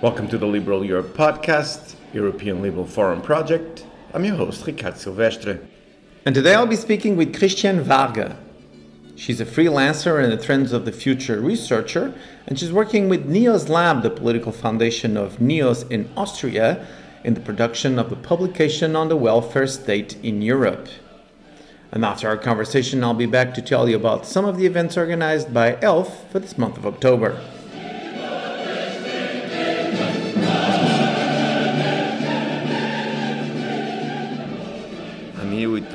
Welcome 0.00 0.28
to 0.28 0.38
the 0.38 0.46
Liberal 0.46 0.84
Europe 0.84 1.16
podcast, 1.16 1.96
European 2.12 2.62
Liberal 2.62 2.86
Forum 2.86 3.20
Project. 3.20 3.84
I'm 4.14 4.24
your 4.24 4.36
host, 4.36 4.64
Ricardo 4.64 4.96
Silvestre. 4.96 5.58
And 6.24 6.36
today 6.36 6.54
I'll 6.54 6.68
be 6.68 6.76
speaking 6.76 7.16
with 7.16 7.36
Christiane 7.36 7.80
Varga. 7.80 8.38
She's 9.16 9.40
a 9.40 9.44
freelancer 9.44 10.22
and 10.22 10.32
a 10.32 10.36
Trends 10.36 10.72
of 10.72 10.84
the 10.84 10.92
Future 10.92 11.40
researcher, 11.40 12.14
and 12.46 12.56
she's 12.56 12.70
working 12.70 13.08
with 13.08 13.26
NEOS 13.26 13.68
Lab, 13.68 14.04
the 14.04 14.10
political 14.10 14.52
foundation 14.52 15.16
of 15.16 15.40
NEOS 15.40 15.90
in 15.90 16.08
Austria, 16.16 16.86
in 17.24 17.34
the 17.34 17.40
production 17.40 17.98
of 17.98 18.12
a 18.12 18.16
publication 18.16 18.94
on 18.94 19.08
the 19.08 19.16
welfare 19.16 19.66
state 19.66 20.16
in 20.22 20.42
Europe. 20.42 20.88
And 21.90 22.04
after 22.04 22.28
our 22.28 22.36
conversation, 22.36 23.02
I'll 23.02 23.14
be 23.14 23.26
back 23.26 23.52
to 23.54 23.62
tell 23.62 23.88
you 23.88 23.96
about 23.96 24.26
some 24.26 24.44
of 24.44 24.58
the 24.58 24.66
events 24.66 24.96
organized 24.96 25.52
by 25.52 25.76
ELF 25.82 26.30
for 26.30 26.38
this 26.38 26.56
month 26.56 26.76
of 26.76 26.86
October. 26.86 27.42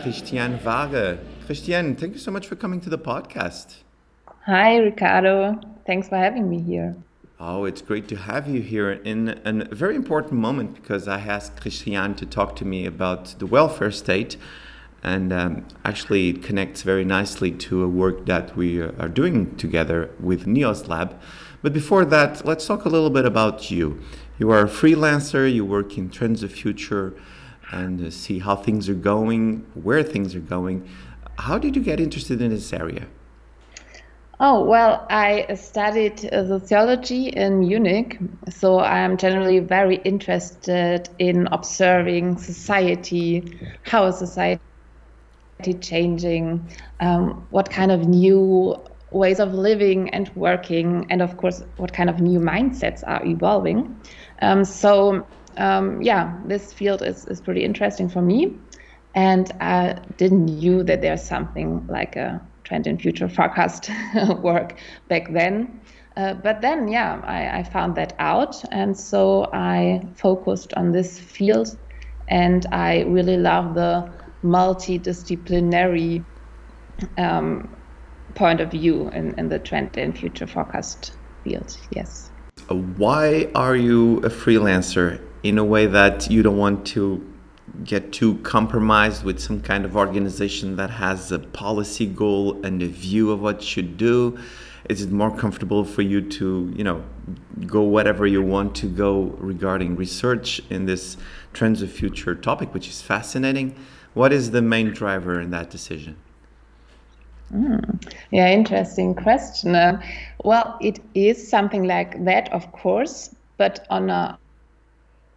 Christiane 0.03 0.59
Varga. 0.59 1.17
Christiane, 1.45 1.95
thank 1.95 2.11
you 2.11 2.19
so 2.19 2.29
much 2.29 2.45
for 2.45 2.57
coming 2.57 2.81
to 2.81 2.89
the 2.89 2.97
podcast. 2.97 3.75
Hi, 4.45 4.75
Ricardo. 4.75 5.61
Thanks 5.87 6.09
for 6.09 6.17
having 6.17 6.49
me 6.49 6.59
here. 6.61 6.93
Oh, 7.39 7.63
it's 7.63 7.81
great 7.81 8.09
to 8.09 8.17
have 8.17 8.45
you 8.45 8.61
here 8.61 8.91
in 8.91 9.39
a 9.45 9.73
very 9.73 9.95
important 9.95 10.33
moment 10.33 10.75
because 10.75 11.07
I 11.07 11.21
asked 11.21 11.61
Christiane 11.61 12.15
to 12.15 12.25
talk 12.25 12.57
to 12.57 12.65
me 12.65 12.85
about 12.85 13.39
the 13.39 13.45
welfare 13.45 13.91
state. 13.91 14.35
And 15.03 15.31
um, 15.31 15.67
actually, 15.85 16.31
it 16.31 16.43
connects 16.43 16.81
very 16.81 17.05
nicely 17.05 17.51
to 17.51 17.83
a 17.83 17.87
work 17.87 18.25
that 18.25 18.57
we 18.57 18.81
are 18.81 19.07
doing 19.07 19.55
together 19.55 20.09
with 20.19 20.45
NEOS 20.45 20.89
Lab. 20.89 21.17
But 21.61 21.71
before 21.71 22.03
that, 22.03 22.45
let's 22.45 22.67
talk 22.67 22.83
a 22.83 22.89
little 22.89 23.09
bit 23.09 23.25
about 23.25 23.71
you. 23.71 24.01
You 24.37 24.51
are 24.51 24.65
a 24.65 24.69
freelancer, 24.69 25.51
you 25.51 25.63
work 25.63 25.97
in 25.97 26.09
Trends 26.09 26.43
of 26.43 26.51
Future 26.51 27.13
and 27.73 28.05
uh, 28.05 28.09
see 28.09 28.39
how 28.39 28.55
things 28.55 28.87
are 28.87 28.93
going, 28.93 29.65
where 29.73 30.03
things 30.03 30.35
are 30.35 30.39
going. 30.39 30.87
How 31.37 31.57
did 31.57 31.75
you 31.75 31.81
get 31.81 31.99
interested 31.99 32.41
in 32.41 32.51
this 32.51 32.71
area? 32.71 33.07
Oh, 34.39 34.63
well, 34.63 35.05
I 35.09 35.53
studied 35.55 36.25
uh, 36.25 36.47
sociology 36.47 37.29
in 37.29 37.59
Munich, 37.59 38.19
so 38.49 38.79
I'm 38.79 39.15
generally 39.17 39.59
very 39.59 39.97
interested 39.97 41.07
in 41.17 41.47
observing 41.51 42.37
society, 42.37 43.57
how 43.83 44.05
is 44.07 44.17
society 44.17 44.59
changing, 45.79 46.67
um, 46.99 47.47
what 47.51 47.69
kind 47.69 47.91
of 47.91 48.07
new 48.07 48.75
ways 49.11 49.39
of 49.39 49.53
living 49.53 50.09
and 50.09 50.29
working, 50.35 51.05
and 51.09 51.21
of 51.21 51.37
course, 51.37 51.63
what 51.77 51.93
kind 51.93 52.09
of 52.09 52.19
new 52.19 52.39
mindsets 52.39 53.03
are 53.07 53.23
evolving. 53.25 53.95
Um, 54.41 54.65
so, 54.65 55.25
um, 55.57 56.01
yeah, 56.01 56.37
this 56.45 56.73
field 56.73 57.01
is, 57.01 57.25
is 57.25 57.41
pretty 57.41 57.63
interesting 57.63 58.09
for 58.09 58.21
me. 58.21 58.57
And 59.15 59.51
I 59.61 59.99
didn't 60.17 60.45
knew 60.45 60.83
that 60.83 61.01
there's 61.01 61.23
something 61.23 61.85
like 61.87 62.15
a 62.15 62.41
trend 62.63 62.87
and 62.87 62.99
future 62.99 63.29
forecast 63.29 63.89
work 64.41 64.75
back 65.07 65.31
then. 65.31 65.79
Uh, 66.15 66.33
but 66.33 66.61
then, 66.61 66.87
yeah, 66.87 67.21
I, 67.23 67.59
I, 67.59 67.63
found 67.63 67.95
that 67.95 68.13
out. 68.19 68.63
And 68.71 68.95
so 68.97 69.49
I 69.51 70.05
focused 70.15 70.73
on 70.75 70.91
this 70.91 71.19
field. 71.19 71.77
And 72.27 72.65
I 72.71 73.01
really 73.01 73.37
love 73.37 73.73
the 73.73 74.11
multidisciplinary 74.43 76.23
um, 77.17 77.75
point 78.35 78.61
of 78.61 78.71
view 78.71 79.09
in, 79.09 79.37
in 79.39 79.49
the 79.49 79.59
trend 79.59 79.97
and 79.97 80.17
future 80.17 80.47
forecast 80.47 81.13
field. 81.43 81.77
Yes. 81.91 82.31
Why 82.69 83.49
are 83.55 83.75
you 83.75 84.17
a 84.17 84.29
freelancer 84.29 85.19
in 85.43 85.57
a 85.57 85.63
way 85.63 85.85
that 85.85 86.31
you 86.31 86.41
don't 86.41 86.57
want 86.57 86.85
to 86.87 87.29
get 87.83 88.11
too 88.13 88.35
compromised 88.39 89.23
with 89.23 89.39
some 89.39 89.61
kind 89.61 89.85
of 89.85 89.95
organization 89.95 90.75
that 90.77 90.89
has 90.89 91.31
a 91.31 91.39
policy 91.39 92.05
goal 92.05 92.63
and 92.65 92.81
a 92.81 92.87
view 92.87 93.31
of 93.31 93.41
what 93.41 93.61
should 93.61 93.97
do? 93.97 94.37
Is 94.89 95.01
it 95.01 95.11
more 95.11 95.35
comfortable 95.35 95.85
for 95.85 96.01
you 96.01 96.21
to, 96.29 96.73
you 96.75 96.83
know, 96.83 97.03
go 97.65 97.81
whatever 97.81 98.27
you 98.27 98.41
want 98.41 98.75
to 98.75 98.87
go 98.87 99.35
regarding 99.39 99.95
research 99.95 100.61
in 100.69 100.85
this 100.85 101.17
trends 101.53 101.81
of 101.81 101.91
future 101.91 102.35
topic, 102.35 102.73
which 102.73 102.87
is 102.87 103.01
fascinating? 103.01 103.75
What 104.13 104.33
is 104.33 104.51
the 104.51 104.61
main 104.61 104.91
driver 104.91 105.39
in 105.39 105.51
that 105.51 105.69
decision? 105.69 106.17
Mm. 107.53 108.11
Yeah, 108.31 108.49
interesting 108.49 109.15
question. 109.15 109.75
Uh, 109.75 110.01
well, 110.43 110.77
it 110.81 110.99
is 111.13 111.47
something 111.47 111.85
like 111.85 112.23
that, 112.25 112.51
of 112.51 112.71
course, 112.71 113.33
but 113.57 113.85
on 113.89 114.09
a 114.09 114.37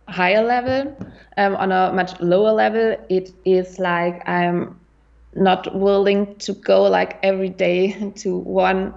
higher 0.09 0.43
level, 0.43 0.97
um, 1.37 1.57
on 1.57 1.73
a 1.73 1.93
much 1.93 2.19
lower 2.21 2.53
level, 2.53 2.97
it 3.09 3.33
is 3.45 3.79
like 3.79 4.27
I'm 4.29 4.79
not 5.35 5.75
willing 5.75 6.37
to 6.37 6.55
go 6.55 6.83
like 6.85 7.19
every 7.23 7.51
day 7.51 8.13
to 8.17 8.37
one 8.37 8.95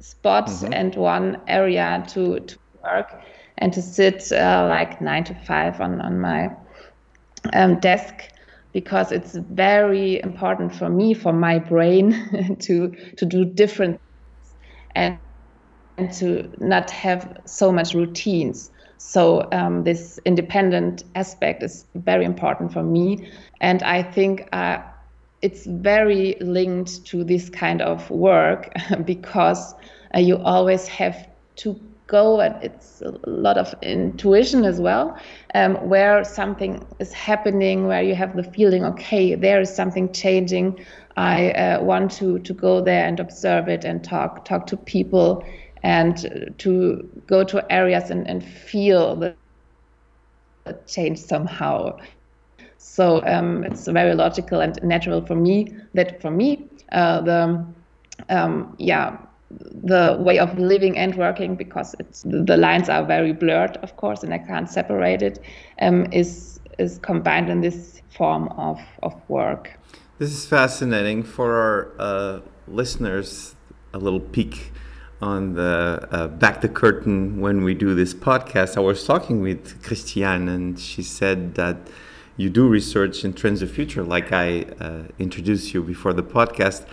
spot 0.00 0.46
mm-hmm. 0.46 0.72
and 0.72 0.94
one 0.94 1.40
area 1.48 2.04
to, 2.08 2.40
to 2.40 2.58
work 2.84 3.20
and 3.58 3.72
to 3.72 3.82
sit 3.82 4.30
uh, 4.32 4.66
like 4.68 5.00
nine 5.00 5.24
to 5.24 5.34
five 5.34 5.80
on, 5.80 6.00
on 6.00 6.20
my 6.20 6.50
um, 7.52 7.78
desk 7.80 8.14
because 8.72 9.10
it's 9.10 9.34
very 9.34 10.20
important 10.22 10.74
for 10.74 10.88
me 10.88 11.14
for 11.14 11.32
my 11.32 11.58
brain 11.58 12.56
to 12.60 12.90
to 13.16 13.26
do 13.26 13.44
different 13.44 14.00
and 14.94 15.18
and 15.96 16.12
to 16.12 16.48
not 16.58 16.90
have 16.90 17.40
so 17.44 17.72
much 17.72 17.94
routines 17.94 18.70
so 18.98 19.48
um, 19.52 19.84
this 19.84 20.18
independent 20.24 21.04
aspect 21.14 21.62
is 21.62 21.86
very 21.94 22.24
important 22.24 22.72
for 22.72 22.82
me, 22.82 23.30
and 23.60 23.82
I 23.82 24.02
think 24.02 24.48
uh, 24.52 24.78
it's 25.42 25.66
very 25.66 26.36
linked 26.40 27.06
to 27.06 27.24
this 27.24 27.48
kind 27.48 27.80
of 27.80 28.10
work 28.10 28.72
because 29.04 29.74
uh, 30.14 30.18
you 30.18 30.36
always 30.38 30.88
have 30.88 31.28
to 31.56 31.78
go 32.08 32.40
and 32.40 32.54
it's 32.64 33.02
a 33.02 33.12
lot 33.26 33.58
of 33.58 33.74
intuition 33.82 34.64
as 34.64 34.80
well 34.80 35.16
um, 35.54 35.74
where 35.88 36.24
something 36.24 36.84
is 36.98 37.12
happening 37.12 37.86
where 37.86 38.02
you 38.02 38.14
have 38.14 38.34
the 38.34 38.42
feeling 38.42 38.84
okay 38.84 39.34
there 39.34 39.60
is 39.60 39.72
something 39.74 40.10
changing. 40.12 40.84
I 41.16 41.50
uh, 41.50 41.82
want 41.82 42.12
to 42.12 42.38
to 42.38 42.54
go 42.54 42.80
there 42.80 43.04
and 43.04 43.18
observe 43.18 43.68
it 43.68 43.84
and 43.84 44.02
talk 44.04 44.44
talk 44.44 44.66
to 44.68 44.76
people 44.76 45.44
and 45.82 46.54
to 46.58 47.08
go 47.26 47.44
to 47.44 47.72
areas 47.72 48.10
and, 48.10 48.26
and 48.28 48.44
feel 48.44 49.16
the, 49.16 49.34
change 50.86 51.18
somehow. 51.18 51.98
So 52.76 53.24
um, 53.24 53.64
it's 53.64 53.86
very 53.86 54.14
logical 54.14 54.60
and 54.60 54.78
natural 54.82 55.24
for 55.24 55.34
me 55.34 55.74
that 55.94 56.20
for 56.20 56.30
me 56.30 56.68
uh, 56.92 57.22
the 57.22 57.64
um, 58.28 58.76
yeah 58.78 59.16
the 59.50 60.18
way 60.20 60.38
of 60.38 60.58
living 60.58 60.98
and 60.98 61.14
working 61.16 61.56
because 61.56 61.94
it's 61.98 62.22
the 62.22 62.56
lines 62.56 62.90
are 62.90 63.04
very 63.06 63.32
blurred 63.32 63.78
of 63.78 63.96
course 63.96 64.22
and 64.22 64.34
I 64.34 64.38
can't 64.38 64.68
separate 64.68 65.22
it 65.22 65.38
um, 65.80 66.06
is 66.12 66.60
is 66.78 66.98
combined 66.98 67.50
in 67.50 67.60
this 67.60 68.02
form 68.10 68.48
of, 68.56 68.80
of 69.02 69.14
work. 69.28 69.78
This 70.18 70.30
is 70.30 70.46
fascinating 70.46 71.22
for 71.22 71.54
our 71.54 71.92
uh, 71.98 72.40
listeners. 72.66 73.54
A 73.94 73.98
little 73.98 74.20
peek 74.20 74.72
on 75.20 75.54
the 75.54 76.06
uh, 76.10 76.28
back 76.28 76.60
the 76.60 76.68
curtain 76.68 77.40
when 77.40 77.64
we 77.64 77.74
do 77.74 77.94
this 77.94 78.14
podcast, 78.14 78.76
I 78.76 78.80
was 78.80 79.04
talking 79.04 79.40
with 79.40 79.82
Christiane, 79.82 80.48
and 80.48 80.78
she 80.78 81.02
said 81.02 81.54
that 81.56 81.76
you 82.36 82.48
do 82.48 82.68
research 82.68 83.24
in 83.24 83.32
trends 83.32 83.62
of 83.62 83.70
future, 83.70 84.04
like 84.04 84.32
I 84.32 84.62
uh, 84.80 85.02
introduced 85.18 85.74
you 85.74 85.82
before 85.82 86.12
the 86.12 86.22
podcast, 86.22 86.86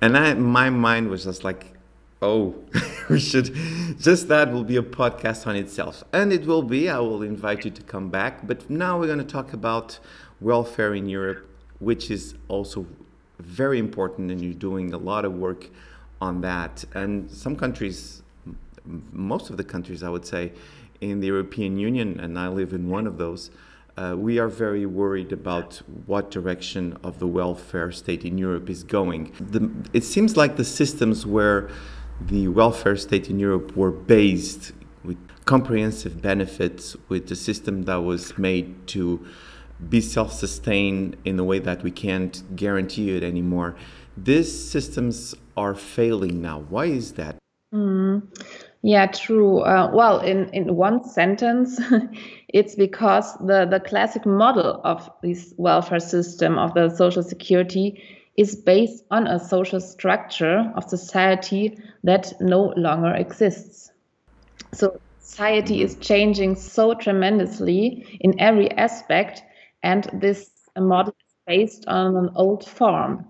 and 0.00 0.16
I, 0.16 0.34
my 0.34 0.70
mind 0.70 1.08
was 1.08 1.24
just 1.24 1.42
like, 1.42 1.72
oh, 2.20 2.54
we 3.10 3.18
should 3.18 3.52
just 3.98 4.28
that 4.28 4.52
will 4.52 4.64
be 4.64 4.76
a 4.76 4.82
podcast 4.82 5.46
on 5.48 5.56
itself, 5.56 6.04
and 6.12 6.32
it 6.32 6.46
will 6.46 6.62
be. 6.62 6.88
I 6.88 7.00
will 7.00 7.22
invite 7.22 7.64
you 7.64 7.72
to 7.72 7.82
come 7.82 8.10
back, 8.10 8.46
but 8.46 8.70
now 8.70 8.98
we're 8.98 9.06
going 9.06 9.18
to 9.18 9.24
talk 9.24 9.52
about 9.52 9.98
welfare 10.40 10.94
in 10.94 11.08
Europe, 11.08 11.48
which 11.80 12.12
is 12.12 12.36
also 12.46 12.86
very 13.40 13.80
important, 13.80 14.30
and 14.30 14.40
you're 14.40 14.54
doing 14.54 14.94
a 14.94 14.98
lot 14.98 15.24
of 15.24 15.34
work 15.34 15.68
on 16.22 16.40
that. 16.40 16.84
And 16.94 17.28
some 17.28 17.56
countries, 17.56 18.22
most 19.12 19.50
of 19.50 19.56
the 19.56 19.64
countries, 19.64 20.02
I 20.04 20.08
would 20.08 20.24
say, 20.24 20.52
in 21.00 21.18
the 21.18 21.26
European 21.26 21.78
Union, 21.78 22.20
and 22.20 22.38
I 22.38 22.46
live 22.46 22.72
in 22.72 22.88
one 22.88 23.08
of 23.08 23.18
those, 23.18 23.50
uh, 23.96 24.14
we 24.16 24.38
are 24.38 24.48
very 24.48 24.86
worried 24.86 25.32
about 25.32 25.82
what 26.06 26.30
direction 26.30 26.96
of 27.02 27.18
the 27.18 27.26
welfare 27.26 27.90
state 27.90 28.24
in 28.24 28.38
Europe 28.38 28.70
is 28.70 28.84
going. 28.84 29.32
The, 29.54 29.62
it 29.92 30.04
seems 30.04 30.36
like 30.36 30.56
the 30.56 30.64
systems 30.64 31.26
where 31.26 31.68
the 32.20 32.46
welfare 32.48 32.96
state 32.96 33.28
in 33.28 33.38
Europe 33.40 33.76
were 33.76 33.90
based 33.90 34.72
with 35.04 35.18
comprehensive 35.44 36.22
benefits, 36.22 36.96
with 37.08 37.30
a 37.32 37.36
system 37.36 37.82
that 37.82 38.00
was 38.12 38.38
made 38.38 38.86
to 38.94 39.26
be 39.88 40.00
self 40.00 40.32
sustained 40.32 41.16
in 41.24 41.36
a 41.40 41.44
way 41.44 41.58
that 41.58 41.82
we 41.82 41.90
can't 41.90 42.34
guarantee 42.54 43.16
it 43.16 43.24
anymore 43.24 43.74
these 44.16 44.70
systems 44.70 45.34
are 45.56 45.74
failing 45.74 46.40
now. 46.42 46.64
Why 46.68 46.86
is 46.86 47.12
that? 47.14 47.36
Mm. 47.74 48.22
Yeah, 48.82 49.06
true. 49.06 49.60
Uh, 49.60 49.90
well, 49.92 50.18
in, 50.20 50.48
in 50.50 50.74
one 50.74 51.04
sentence, 51.04 51.80
it's 52.48 52.74
because 52.74 53.34
the, 53.38 53.66
the 53.70 53.80
classic 53.80 54.26
model 54.26 54.80
of 54.84 55.08
this 55.22 55.54
welfare 55.56 56.00
system 56.00 56.58
of 56.58 56.74
the 56.74 56.90
social 56.90 57.22
security 57.22 58.02
is 58.36 58.56
based 58.56 59.04
on 59.10 59.26
a 59.26 59.38
social 59.38 59.80
structure 59.80 60.72
of 60.74 60.88
society 60.88 61.78
that 62.02 62.32
no 62.40 62.72
longer 62.76 63.14
exists. 63.14 63.92
So 64.72 65.00
society 65.20 65.82
is 65.82 65.96
changing 65.96 66.56
so 66.56 66.94
tremendously 66.94 68.18
in 68.20 68.40
every 68.40 68.70
aspect, 68.72 69.42
and 69.82 70.08
this 70.12 70.50
model 70.76 71.14
is 71.20 71.34
based 71.46 71.84
on 71.86 72.16
an 72.16 72.30
old 72.34 72.66
form. 72.66 73.26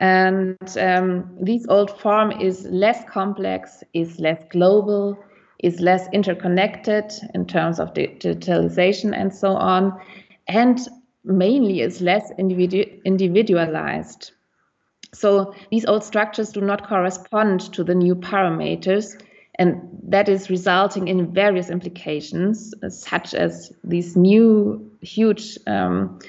And 0.00 0.56
um, 0.78 1.36
this 1.40 1.66
old 1.68 1.98
form 2.00 2.30
is 2.30 2.64
less 2.70 3.04
complex, 3.08 3.82
is 3.94 4.20
less 4.20 4.40
global, 4.50 5.18
is 5.58 5.80
less 5.80 6.08
interconnected 6.12 7.12
in 7.34 7.46
terms 7.46 7.80
of 7.80 7.94
digitalization 7.94 9.12
and 9.16 9.34
so 9.34 9.48
on, 9.48 10.00
and 10.46 10.78
mainly 11.24 11.80
is 11.80 12.00
less 12.00 12.30
individu- 12.38 13.02
individualized. 13.04 14.32
So 15.12 15.54
these 15.70 15.86
old 15.86 16.04
structures 16.04 16.50
do 16.50 16.60
not 16.60 16.86
correspond 16.86 17.72
to 17.72 17.82
the 17.82 17.94
new 17.94 18.14
parameters, 18.14 19.20
and 19.58 19.80
that 20.04 20.28
is 20.28 20.48
resulting 20.48 21.08
in 21.08 21.32
various 21.32 21.70
implications, 21.70 22.72
such 22.88 23.34
as 23.34 23.72
these 23.82 24.16
new 24.16 24.92
huge 25.00 25.58
um, 25.66 26.20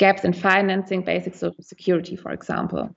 gaps 0.00 0.24
in 0.24 0.32
financing 0.32 1.02
basic 1.02 1.34
social 1.34 1.62
security, 1.62 2.16
for 2.16 2.32
example. 2.32 2.96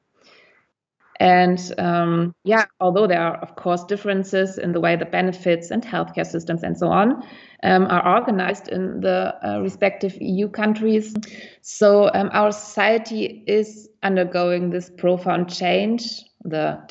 And 1.19 1.59
um, 1.77 2.33
yeah, 2.44 2.65
although 2.79 3.07
there 3.07 3.21
are, 3.21 3.35
of 3.38 3.55
course, 3.55 3.83
differences 3.83 4.57
in 4.57 4.71
the 4.71 4.79
way 4.79 4.95
the 4.95 5.05
benefits 5.05 5.69
and 5.69 5.83
healthcare 5.83 6.25
systems 6.25 6.63
and 6.63 6.77
so 6.77 6.88
on 6.88 7.23
um, 7.61 7.85
are 7.88 8.17
organized 8.17 8.69
in 8.69 9.01
the 9.01 9.35
uh, 9.44 9.59
respective 9.59 10.17
EU 10.19 10.50
countries. 10.50 11.13
So 11.61 12.09
um, 12.13 12.29
our 12.33 12.51
society 12.51 13.44
is 13.47 13.89
undergoing 14.01 14.69
this 14.69 14.89
profound 14.97 15.53
change, 15.53 16.03
the 16.44 16.81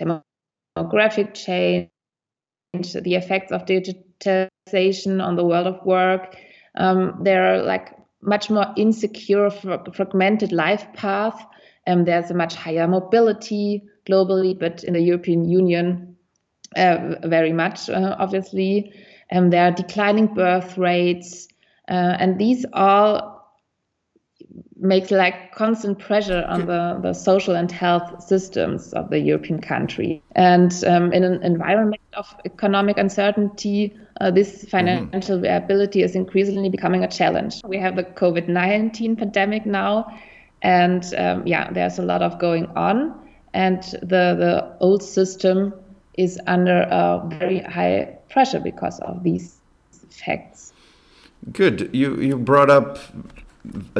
demographic 0.76 1.34
change, 1.34 1.88
the 2.74 3.14
effects 3.14 3.50
of 3.50 3.64
digitalization 3.64 5.22
on 5.22 5.36
the 5.36 5.44
world 5.44 5.66
of 5.66 5.84
work. 5.84 6.36
Um, 6.76 7.18
there 7.22 7.54
are 7.54 7.62
like 7.62 8.01
much 8.22 8.50
more 8.50 8.66
insecure, 8.76 9.50
fragmented 9.50 10.52
life 10.52 10.86
path. 10.94 11.44
Um, 11.86 12.04
there's 12.04 12.30
a 12.30 12.34
much 12.34 12.54
higher 12.54 12.86
mobility 12.86 13.82
globally, 14.08 14.58
but 14.58 14.84
in 14.84 14.94
the 14.94 15.00
European 15.00 15.48
Union, 15.48 16.16
uh, 16.76 17.16
very 17.24 17.52
much, 17.52 17.90
uh, 17.90 18.16
obviously. 18.18 18.92
Um, 19.30 19.50
there 19.50 19.64
are 19.66 19.72
declining 19.72 20.26
birth 20.26 20.78
rates, 20.78 21.48
uh, 21.88 22.16
and 22.18 22.38
these 22.38 22.64
all 22.72 23.31
makes 24.82 25.10
like 25.10 25.52
constant 25.52 25.98
pressure 25.98 26.44
on 26.48 26.66
the, 26.66 26.98
the 27.00 27.12
social 27.12 27.54
and 27.54 27.70
health 27.70 28.22
systems 28.22 28.92
of 28.92 29.10
the 29.10 29.18
European 29.18 29.60
country. 29.60 30.20
And 30.32 30.72
um, 30.84 31.12
in 31.12 31.22
an 31.22 31.42
environment 31.42 32.02
of 32.14 32.34
economic 32.44 32.98
uncertainty, 32.98 33.96
uh, 34.20 34.30
this 34.30 34.58
mm-hmm. 34.58 34.66
financial 34.66 35.36
mm-hmm. 35.36 35.44
viability 35.44 36.02
is 36.02 36.16
increasingly 36.16 36.68
becoming 36.68 37.04
a 37.04 37.08
challenge. 37.08 37.60
We 37.64 37.78
have 37.78 37.96
the 37.96 38.02
COVID 38.02 38.48
19 38.48 39.16
pandemic 39.16 39.64
now, 39.64 40.18
and 40.62 41.04
um, 41.16 41.46
yeah, 41.46 41.70
there's 41.70 41.98
a 41.98 42.02
lot 42.02 42.22
of 42.22 42.38
going 42.38 42.66
on, 42.76 43.14
and 43.54 43.82
the, 44.02 44.34
the 44.36 44.76
old 44.80 45.02
system 45.02 45.72
is 46.18 46.40
under 46.46 46.82
a 46.82 47.22
very 47.38 47.60
high 47.60 48.18
pressure 48.28 48.60
because 48.60 48.98
of 49.00 49.22
these 49.22 49.58
facts. 50.10 50.72
Good. 51.50 51.90
You 51.92 52.20
you 52.20 52.36
brought 52.36 52.70
up 52.70 52.98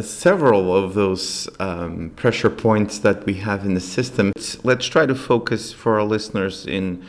several 0.01 0.75
of 0.77 0.95
those 0.95 1.49
um, 1.61 2.11
pressure 2.17 2.51
points 2.51 2.99
that 2.99 3.25
we 3.27 3.35
have 3.35 3.65
in 3.65 3.75
the 3.75 3.81
system. 3.81 4.33
Let's 4.65 4.87
try 4.87 5.07
to 5.07 5.15
focus 5.15 5.73
for 5.73 5.99
our 6.01 6.05
listeners 6.05 6.67
in, 6.67 7.05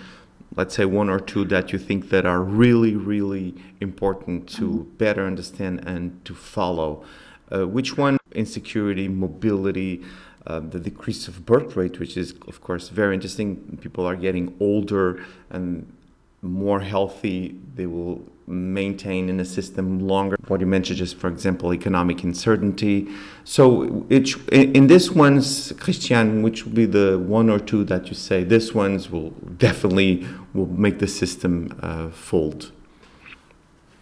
let's 0.56 0.76
say, 0.76 0.86
one 0.86 1.10
or 1.10 1.20
two 1.20 1.46
that 1.46 1.74
you 1.74 1.80
think 1.80 2.10
that 2.10 2.26
are 2.26 2.42
really, 2.42 2.96
really 2.96 3.56
important 3.82 4.48
to 4.50 4.70
mm-hmm. 4.70 4.98
better 4.98 5.26
understand 5.26 5.84
and 5.88 6.24
to 6.26 6.36
follow. 6.36 7.04
Uh, 7.52 7.68
which 7.68 7.98
one? 7.98 8.18
Insecurity, 8.34 9.08
mobility, 9.08 10.04
uh, 10.48 10.60
the 10.60 10.80
decrease 10.80 11.28
of 11.28 11.46
birth 11.46 11.76
rate, 11.76 12.00
which 12.00 12.18
is, 12.18 12.34
of 12.48 12.62
course, 12.62 12.90
very 12.90 13.14
interesting. 13.14 13.78
People 13.82 14.06
are 14.06 14.16
getting 14.16 14.56
older 14.60 15.24
and 15.50 15.92
more 16.42 16.82
healthy. 16.82 17.58
They 17.76 17.86
will 17.86 18.26
maintain 18.48 19.30
in 19.30 19.40
a 19.40 19.46
system 19.46 20.00
longer. 20.00 20.36
What 20.48 20.60
you 20.60 20.66
mentioned, 20.66 20.98
just 20.98 21.18
for 21.18 21.28
example, 21.28 21.74
economic 21.74 22.24
uncertainty. 22.24 23.08
So, 23.44 24.06
it, 24.10 24.36
in 24.52 24.88
this 24.88 25.12
ones, 25.12 25.74
Christian, 25.80 26.42
which 26.42 26.66
will 26.66 26.74
be 26.74 26.86
the 26.86 27.20
one 27.20 27.50
or 27.50 27.60
two 27.60 27.84
that 27.86 28.08
you 28.08 28.16
say 28.16 28.44
this 28.44 28.74
ones 28.74 29.10
will 29.10 29.32
definitely 29.58 30.26
will 30.54 30.68
make 30.68 31.00
the 31.00 31.08
system 31.08 31.78
uh, 31.82 32.10
fold? 32.10 32.72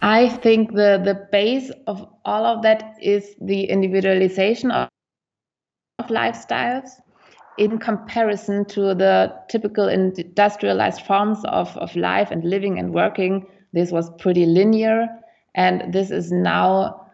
I 0.02 0.28
think 0.28 0.72
the 0.72 1.00
the 1.04 1.28
base 1.30 1.70
of 1.86 2.08
all 2.24 2.44
of 2.44 2.62
that 2.62 2.96
is 3.00 3.34
the 3.40 3.64
individualization 3.64 4.70
of, 4.72 4.88
of 6.00 6.06
lifestyles 6.08 6.90
in 7.58 7.78
comparison 7.78 8.64
to 8.64 8.94
the 8.94 9.32
typical 9.48 9.88
industrialized 9.88 11.02
forms 11.02 11.44
of, 11.44 11.76
of 11.76 11.94
life 11.96 12.30
and 12.30 12.44
living 12.44 12.78
and 12.78 12.94
working 12.94 13.46
this 13.72 13.90
was 13.90 14.10
pretty 14.18 14.46
linear, 14.46 15.08
and 15.54 15.92
this 15.92 16.10
is 16.10 16.30
now 16.32 17.06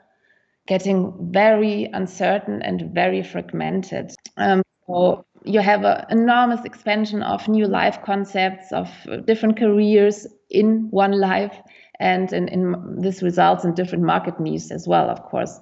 getting 0.67 1.31
very 1.33 1.89
uncertain 1.93 2.63
and 2.63 2.95
very 2.95 3.23
fragmented. 3.23 4.15
Um, 4.37 4.63
so 4.87 5.25
you 5.45 5.61
have 5.61 5.85
an 5.85 6.05
enormous 6.11 6.65
expansion 6.65 7.23
of 7.23 7.49
new 7.49 7.67
life 7.67 7.99
concepts, 8.05 8.73
of 8.73 8.89
different 9.25 9.59
careers 9.59 10.27
in 10.51 10.89
one 10.91 11.13
life, 11.13 11.57
and 12.01 12.33
in, 12.33 12.49
in 12.49 13.01
this 13.01 13.23
results 13.23 13.65
in 13.65 13.75
different 13.75 14.05
market 14.05 14.39
needs 14.39 14.71
as 14.71 14.87
well, 14.87 15.09
of 15.11 15.23
course. 15.23 15.59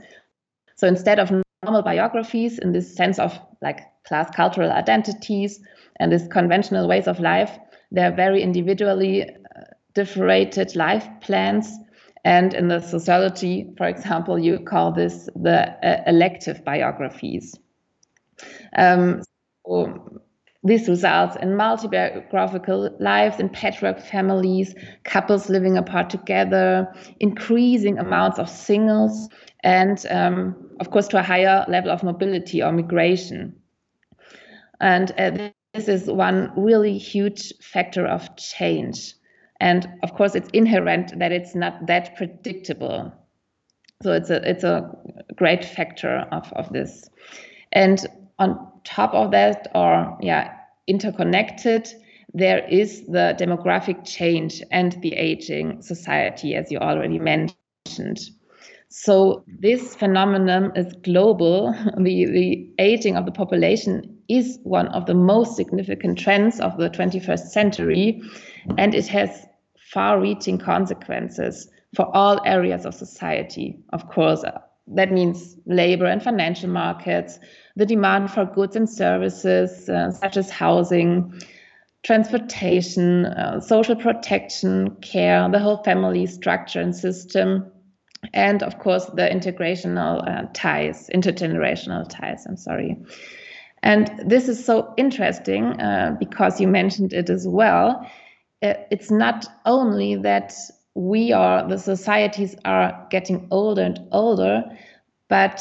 So 0.77 0.87
instead 0.87 1.19
of 1.19 1.31
normal 1.63 1.83
biographies 1.83 2.59
in 2.59 2.73
this 2.73 2.95
sense 2.95 3.19
of 3.19 3.39
like 3.63 3.81
class 4.05 4.31
cultural 4.35 4.71
identities 4.71 5.61
and 5.99 6.13
this 6.13 6.27
conventional 6.29 6.89
ways 6.89 7.07
of 7.07 7.21
life, 7.21 7.59
they're 7.91 8.15
very 8.15 8.43
individually 8.43 9.29
differentiated 9.97 10.77
life 10.77 11.09
plans. 11.21 11.79
And 12.25 12.55
in 12.55 12.69
the 12.69 12.81
sociology, 12.81 13.73
for 13.77 13.87
example, 13.87 14.39
you 14.39 14.59
call 14.59 14.93
this 14.93 15.29
the 15.35 15.59
uh, 15.83 16.03
elective 16.07 16.65
biographies. 16.65 17.55
Um, 18.77 19.23
so 19.67 20.21
this 20.63 20.89
results 20.89 21.37
in 21.41 21.57
multi-biographical 21.57 22.97
lives 22.99 23.39
in 23.39 23.49
patchwork 23.49 24.01
families, 24.01 24.75
couples 25.05 25.49
living 25.49 25.77
apart 25.79 26.11
together, 26.11 26.93
increasing 27.21 27.99
amounts 27.99 28.39
of 28.39 28.49
singles, 28.49 29.29
and 29.63 30.05
um, 30.11 30.57
of 30.81 30.91
course 30.91 31.09
to 31.09 31.19
a 31.19 31.23
higher 31.23 31.65
level 31.69 31.91
of 31.91 32.03
mobility 32.03 32.63
or 32.63 32.73
migration. 32.73 33.55
And 34.81 35.13
uh, 35.17 35.51
this 35.75 35.89
is 35.89 36.11
one 36.11 36.51
really 36.57 36.99
huge 36.99 37.53
factor 37.61 38.07
of 38.07 38.37
change. 38.37 39.16
And 39.61 39.89
of 40.03 40.15
course, 40.15 40.35
it's 40.35 40.51
inherent 40.51 41.19
that 41.19 41.33
it's 41.33 41.55
not 41.55 41.87
that 41.87 42.17
predictable. 42.17 43.13
So 44.03 44.13
it's 44.13 44.31
a 44.31 44.49
it's 44.49 44.65
a 44.65 44.91
great 45.37 45.65
factor 45.65 46.27
of, 46.31 46.53
of 46.53 46.73
this. 46.73 47.09
And 47.73 48.07
on 48.39 48.59
top 48.85 49.15
of 49.15 49.31
that, 49.31 49.69
or 49.75 50.17
yeah, 50.21 50.53
interconnected, 50.87 51.89
there 52.35 52.67
is 52.69 53.07
the 53.07 53.35
demographic 53.39 54.05
change 54.05 54.63
and 54.71 54.93
the 55.01 55.15
aging 55.15 55.81
society, 55.81 56.55
as 56.55 56.71
you 56.71 56.79
already 56.79 57.19
mentioned. 57.19 58.21
So 58.89 59.45
this 59.61 59.95
phenomenon 59.95 60.73
is 60.77 60.93
global. 61.03 61.75
The, 61.97 62.27
the 62.27 62.71
aging 62.79 63.17
of 63.17 63.25
the 63.25 63.33
population 63.33 64.17
is 64.29 64.59
one 64.63 64.89
of 64.89 65.07
the 65.07 65.15
most 65.15 65.57
significant 65.57 66.19
trends 66.19 66.61
of 66.61 66.77
the 66.77 66.91
21st 66.91 67.49
century, 67.49 68.23
and 68.79 68.95
it 68.95 69.07
has 69.09 69.47
far 69.93 70.21
reaching 70.21 70.59
consequences 70.59 71.69
for 71.95 72.15
all 72.15 72.41
areas 72.45 72.85
of 72.85 72.95
society. 72.95 73.79
Of 73.93 74.09
course, 74.09 74.45
that 74.89 75.13
means 75.13 75.57
labor 75.67 76.07
and 76.07 76.23
financial 76.23 76.69
markets, 76.69 77.39
the 77.77 77.87
demand 77.87 78.31
for 78.31 78.45
goods 78.45 78.77
and 78.77 78.89
services, 78.89 79.89
uh, 79.89 80.11
such 80.13 80.37
as 80.37 80.51
housing, 80.51 81.41
transportation, 82.03 83.27
uh, 83.27 83.61
social 83.61 83.97
protection, 83.97 84.97
care, 85.03 85.49
the 85.51 85.59
whole 85.59 85.83
family 85.83 86.27
structure 86.27 86.81
and 86.81 86.95
system, 86.95 87.71
and 88.33 88.63
of 88.63 88.79
course, 88.79 89.07
the 89.07 89.29
integrational 89.29 90.27
uh, 90.29 90.47
ties, 90.53 91.11
intergenerational 91.15 92.09
ties. 92.09 92.47
I'm 92.47 92.57
sorry. 92.57 92.97
And 93.83 94.11
this 94.25 94.49
is 94.49 94.65
so 94.65 94.95
interesting 94.97 95.81
uh, 95.81 96.17
because 96.19 96.61
you 96.61 96.69
mentioned 96.69 97.13
it 97.13 97.31
as 97.31 97.47
well 97.47 98.09
it's 98.63 99.11
not 99.11 99.47
only 99.65 100.17
that 100.17 100.55
we 100.95 101.33
are 101.33 101.69
the 101.69 101.79
societies 101.79 102.57
are 102.65 103.07
getting 103.11 103.47
older 103.51 103.83
and 103.83 104.01
older, 104.13 104.65
but 105.29 105.61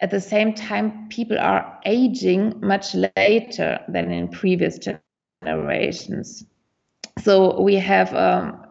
at 0.00 0.10
the 0.10 0.20
same 0.20 0.52
time, 0.52 1.08
people 1.08 1.38
are 1.38 1.78
aging 1.86 2.54
much 2.60 2.94
later 3.16 3.78
than 3.88 4.10
in 4.10 4.28
previous 4.28 4.78
generations. 5.42 6.44
So 7.22 7.60
we 7.60 7.76
have 7.76 8.12
um, 8.14 8.66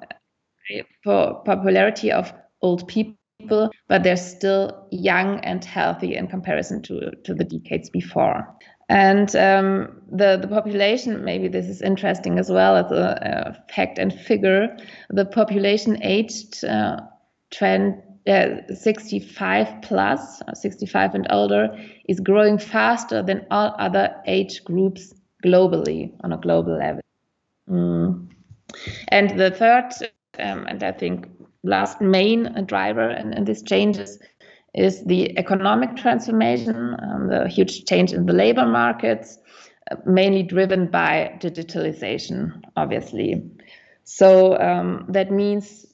popularity 1.05 2.11
of 2.11 2.33
old 2.61 2.85
people, 2.89 3.71
but 3.87 4.03
they're 4.03 4.17
still 4.17 4.87
young 4.91 5.39
and 5.39 5.63
healthy 5.63 6.15
in 6.15 6.27
comparison 6.27 6.81
to, 6.83 7.11
to 7.23 7.33
the 7.33 7.45
decades 7.45 7.89
before. 7.89 8.45
And 8.91 9.33
um, 9.37 10.01
the, 10.11 10.35
the 10.35 10.49
population, 10.49 11.23
maybe 11.23 11.47
this 11.47 11.67
is 11.67 11.81
interesting 11.81 12.37
as 12.37 12.51
well 12.51 12.75
as 12.75 12.91
a, 12.91 13.55
a 13.57 13.73
fact 13.73 13.97
and 13.97 14.13
figure, 14.13 14.75
the 15.09 15.23
population 15.23 16.03
aged 16.03 16.65
uh, 16.65 16.99
trend, 17.51 18.03
uh, 18.27 18.57
65 18.67 19.81
plus, 19.81 20.41
65 20.53 21.15
and 21.15 21.25
older, 21.29 21.69
is 22.09 22.19
growing 22.19 22.57
faster 22.57 23.23
than 23.23 23.45
all 23.49 23.73
other 23.79 24.13
age 24.27 24.61
groups 24.65 25.13
globally 25.41 26.11
on 26.25 26.33
a 26.33 26.37
global 26.37 26.77
level. 26.77 27.01
Mm. 27.69 28.27
And 29.07 29.39
the 29.39 29.51
third, 29.51 29.85
um, 30.37 30.65
and 30.67 30.83
I 30.83 30.91
think 30.91 31.29
last 31.63 32.01
main 32.01 32.65
driver 32.65 33.09
in, 33.09 33.31
in 33.31 33.45
these 33.45 33.63
changes 33.63 34.19
is 34.73 35.03
the 35.05 35.37
economic 35.37 35.95
transformation, 35.95 36.95
um, 37.01 37.27
the 37.27 37.47
huge 37.47 37.85
change 37.85 38.13
in 38.13 38.25
the 38.25 38.33
labor 38.33 38.65
markets, 38.65 39.37
uh, 39.91 39.95
mainly 40.05 40.43
driven 40.43 40.87
by 40.87 41.37
digitalization, 41.39 42.61
obviously. 42.77 43.43
So 44.03 44.57
um, 44.59 45.05
that 45.09 45.31
means 45.31 45.85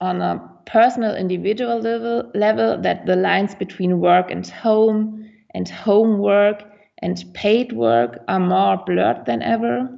on 0.00 0.20
a 0.20 0.40
personal 0.66 1.14
individual 1.14 1.80
level, 1.80 2.30
level 2.34 2.80
that 2.82 3.06
the 3.06 3.16
lines 3.16 3.54
between 3.54 4.00
work 4.00 4.30
and 4.30 4.46
home 4.46 5.30
and 5.54 5.68
homework 5.68 6.62
and 7.02 7.24
paid 7.34 7.72
work 7.72 8.18
are 8.28 8.40
more 8.40 8.82
blurred 8.84 9.24
than 9.26 9.42
ever. 9.42 9.88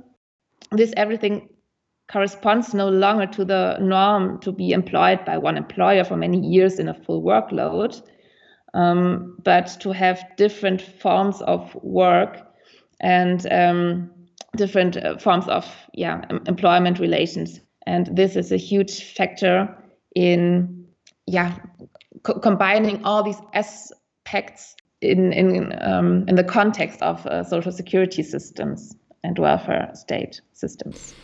This 0.70 0.92
everything 0.97 1.49
corresponds 2.11 2.75
no 2.75 2.88
longer 2.88 3.26
to 3.26 3.44
the 3.44 3.78
norm 3.80 4.40
to 4.40 4.52
be 4.52 4.73
employed 4.73 5.25
by 5.25 5.38
one 5.38 5.56
employer 5.56 6.04
for 6.04 6.16
many 6.16 6.38
years 6.38 6.78
in 6.78 6.88
a 6.88 6.94
full 6.94 7.23
workload, 7.23 8.02
um, 8.75 9.37
but 9.45 9.77
to 9.81 9.93
have 9.93 10.23
different 10.37 10.83
forms 10.83 11.41
of 11.43 11.75
work 11.83 12.39
and 13.01 13.51
um, 13.53 14.11
different 14.57 14.97
uh, 14.97 15.17
forms 15.19 15.47
of 15.49 15.67
yeah 15.95 16.23
employment 16.47 16.99
relations. 16.99 17.61
And 17.87 18.09
this 18.15 18.37
is 18.37 18.53
a 18.53 18.57
huge 18.57 19.15
factor 19.15 19.75
in 20.15 20.87
yeah 21.27 21.57
co 22.23 22.39
combining 22.39 23.05
all 23.05 23.23
these 23.23 23.41
aspects 23.55 24.77
in 25.01 25.33
in 25.33 25.73
um, 25.81 26.25
in 26.29 26.35
the 26.35 26.45
context 26.45 27.01
of 27.03 27.27
uh, 27.27 27.45
social 27.45 27.73
security 27.73 28.23
systems 28.23 28.95
and 29.25 29.39
welfare 29.39 29.91
state 29.95 30.41
systems. 30.53 31.15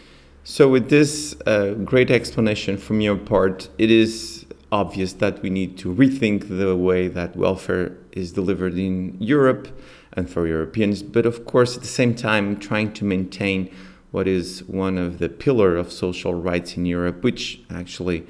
So, 0.46 0.68
with 0.68 0.90
this 0.90 1.34
uh, 1.46 1.72
great 1.84 2.10
explanation 2.10 2.76
from 2.76 3.00
your 3.00 3.16
part, 3.16 3.70
it 3.78 3.90
is 3.90 4.43
obvious 4.74 5.12
that 5.14 5.40
we 5.40 5.50
need 5.50 5.78
to 5.78 5.94
rethink 5.94 6.48
the 6.48 6.76
way 6.76 7.06
that 7.06 7.36
welfare 7.36 7.96
is 8.10 8.32
delivered 8.32 8.76
in 8.76 9.16
Europe 9.20 9.68
and 10.14 10.28
for 10.28 10.48
Europeans, 10.48 11.02
but 11.02 11.24
of 11.24 11.44
course, 11.44 11.76
at 11.76 11.82
the 11.82 11.94
same 12.00 12.14
time, 12.14 12.58
trying 12.58 12.92
to 12.92 13.04
maintain 13.04 13.70
what 14.10 14.26
is 14.26 14.64
one 14.64 14.98
of 14.98 15.18
the 15.18 15.28
pillar 15.28 15.76
of 15.76 15.92
social 15.92 16.34
rights 16.34 16.76
in 16.76 16.86
Europe, 16.86 17.22
which 17.22 17.60
actually 17.70 18.26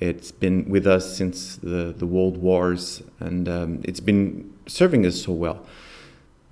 it's 0.00 0.32
been 0.32 0.68
with 0.68 0.86
us 0.86 1.16
since 1.16 1.56
the, 1.56 1.94
the 1.96 2.06
world 2.06 2.36
wars 2.36 3.02
and 3.20 3.48
um, 3.48 3.80
it's 3.84 4.00
been 4.00 4.52
serving 4.66 5.06
us 5.06 5.22
so 5.22 5.32
well 5.32 5.64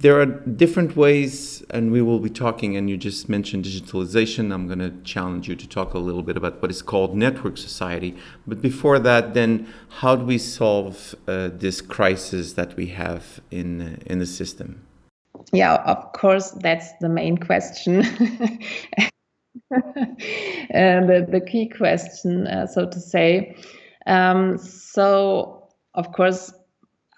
there 0.01 0.21
are 0.21 0.27
different 0.27 0.97
ways, 0.97 1.63
and 1.71 1.93
we 1.93 2.03
will 2.03 2.19
be 2.19 2.31
talking. 2.31 2.77
And 2.77 2.91
you 2.91 2.97
just 2.97 3.29
mentioned 3.29 3.65
digitalization. 3.65 4.53
I'm 4.53 4.67
going 4.67 4.81
to 4.81 4.91
challenge 5.03 5.49
you 5.49 5.57
to 5.57 5.69
talk 5.69 5.95
a 5.95 5.99
little 5.99 6.23
bit 6.23 6.37
about 6.37 6.61
what 6.61 6.71
is 6.71 6.83
called 6.83 7.17
network 7.17 7.57
society. 7.57 8.17
But 8.47 8.61
before 8.61 8.99
that, 8.99 9.35
then, 9.35 9.73
how 10.01 10.17
do 10.17 10.25
we 10.25 10.39
solve 10.39 11.15
uh, 11.27 11.51
this 11.53 11.81
crisis 11.81 12.55
that 12.55 12.77
we 12.77 12.87
have 12.89 13.41
in 13.51 13.83
uh, 13.83 13.97
in 14.07 14.19
the 14.19 14.27
system? 14.27 14.85
Yeah, 15.53 15.75
of 15.75 16.13
course, 16.13 16.51
that's 16.51 16.93
the 17.01 17.09
main 17.09 17.39
question. 17.39 18.01
uh, 19.75 19.81
the, 20.71 21.27
the 21.29 21.41
key 21.47 21.69
question, 21.69 22.47
uh, 22.47 22.67
so 22.67 22.87
to 22.87 23.01
say. 23.01 23.57
Um, 24.07 24.59
so, 24.59 25.69
of 25.95 26.13
course, 26.13 26.53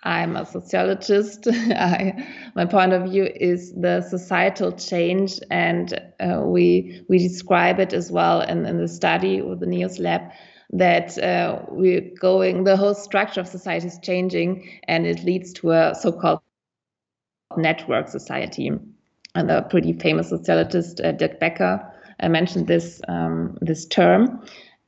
I'm 0.05 0.37
a 0.37 0.47
sociologist. 0.47 1.49
I, 1.53 2.27
my 2.55 2.65
point 2.65 2.93
of 2.93 3.11
view 3.11 3.25
is 3.25 3.73
the 3.75 4.03
societal 4.03 4.73
change, 4.73 5.41
and 5.51 5.93
uh, 6.21 6.43
we 6.45 7.03
we 7.09 7.19
describe 7.19 7.81
it 7.81 7.93
as 7.93 8.11
well 8.11 8.41
in, 8.43 8.67
in 8.67 8.79
the 8.79 8.89
study 8.89 9.43
with 9.43 9.61
the 9.61 9.67
NEOS 9.67 9.99
lab 9.99 10.31
that 10.71 11.19
uh, 11.19 11.63
we're 11.69 12.09
going. 12.21 12.65
The 12.65 12.77
whole 12.77 12.95
structure 12.95 13.41
of 13.41 13.49
society 13.49 13.87
is 13.87 13.99
changing, 14.03 14.81
and 14.87 15.07
it 15.07 15.25
leads 15.25 15.53
to 15.55 15.73
a 15.73 15.95
so-called 15.95 16.41
network 17.57 18.09
society. 18.09 18.71
And 19.35 19.51
the 19.51 19.63
pretty 19.63 19.93
famous 19.93 20.31
sociologist 20.31 21.01
uh, 21.01 21.13
Dirk 21.13 21.41
Baecker 21.41 21.93
uh, 22.21 22.29
mentioned 22.29 22.67
this 22.67 23.01
um, 23.09 23.59
this 23.61 23.87
term, 23.87 24.43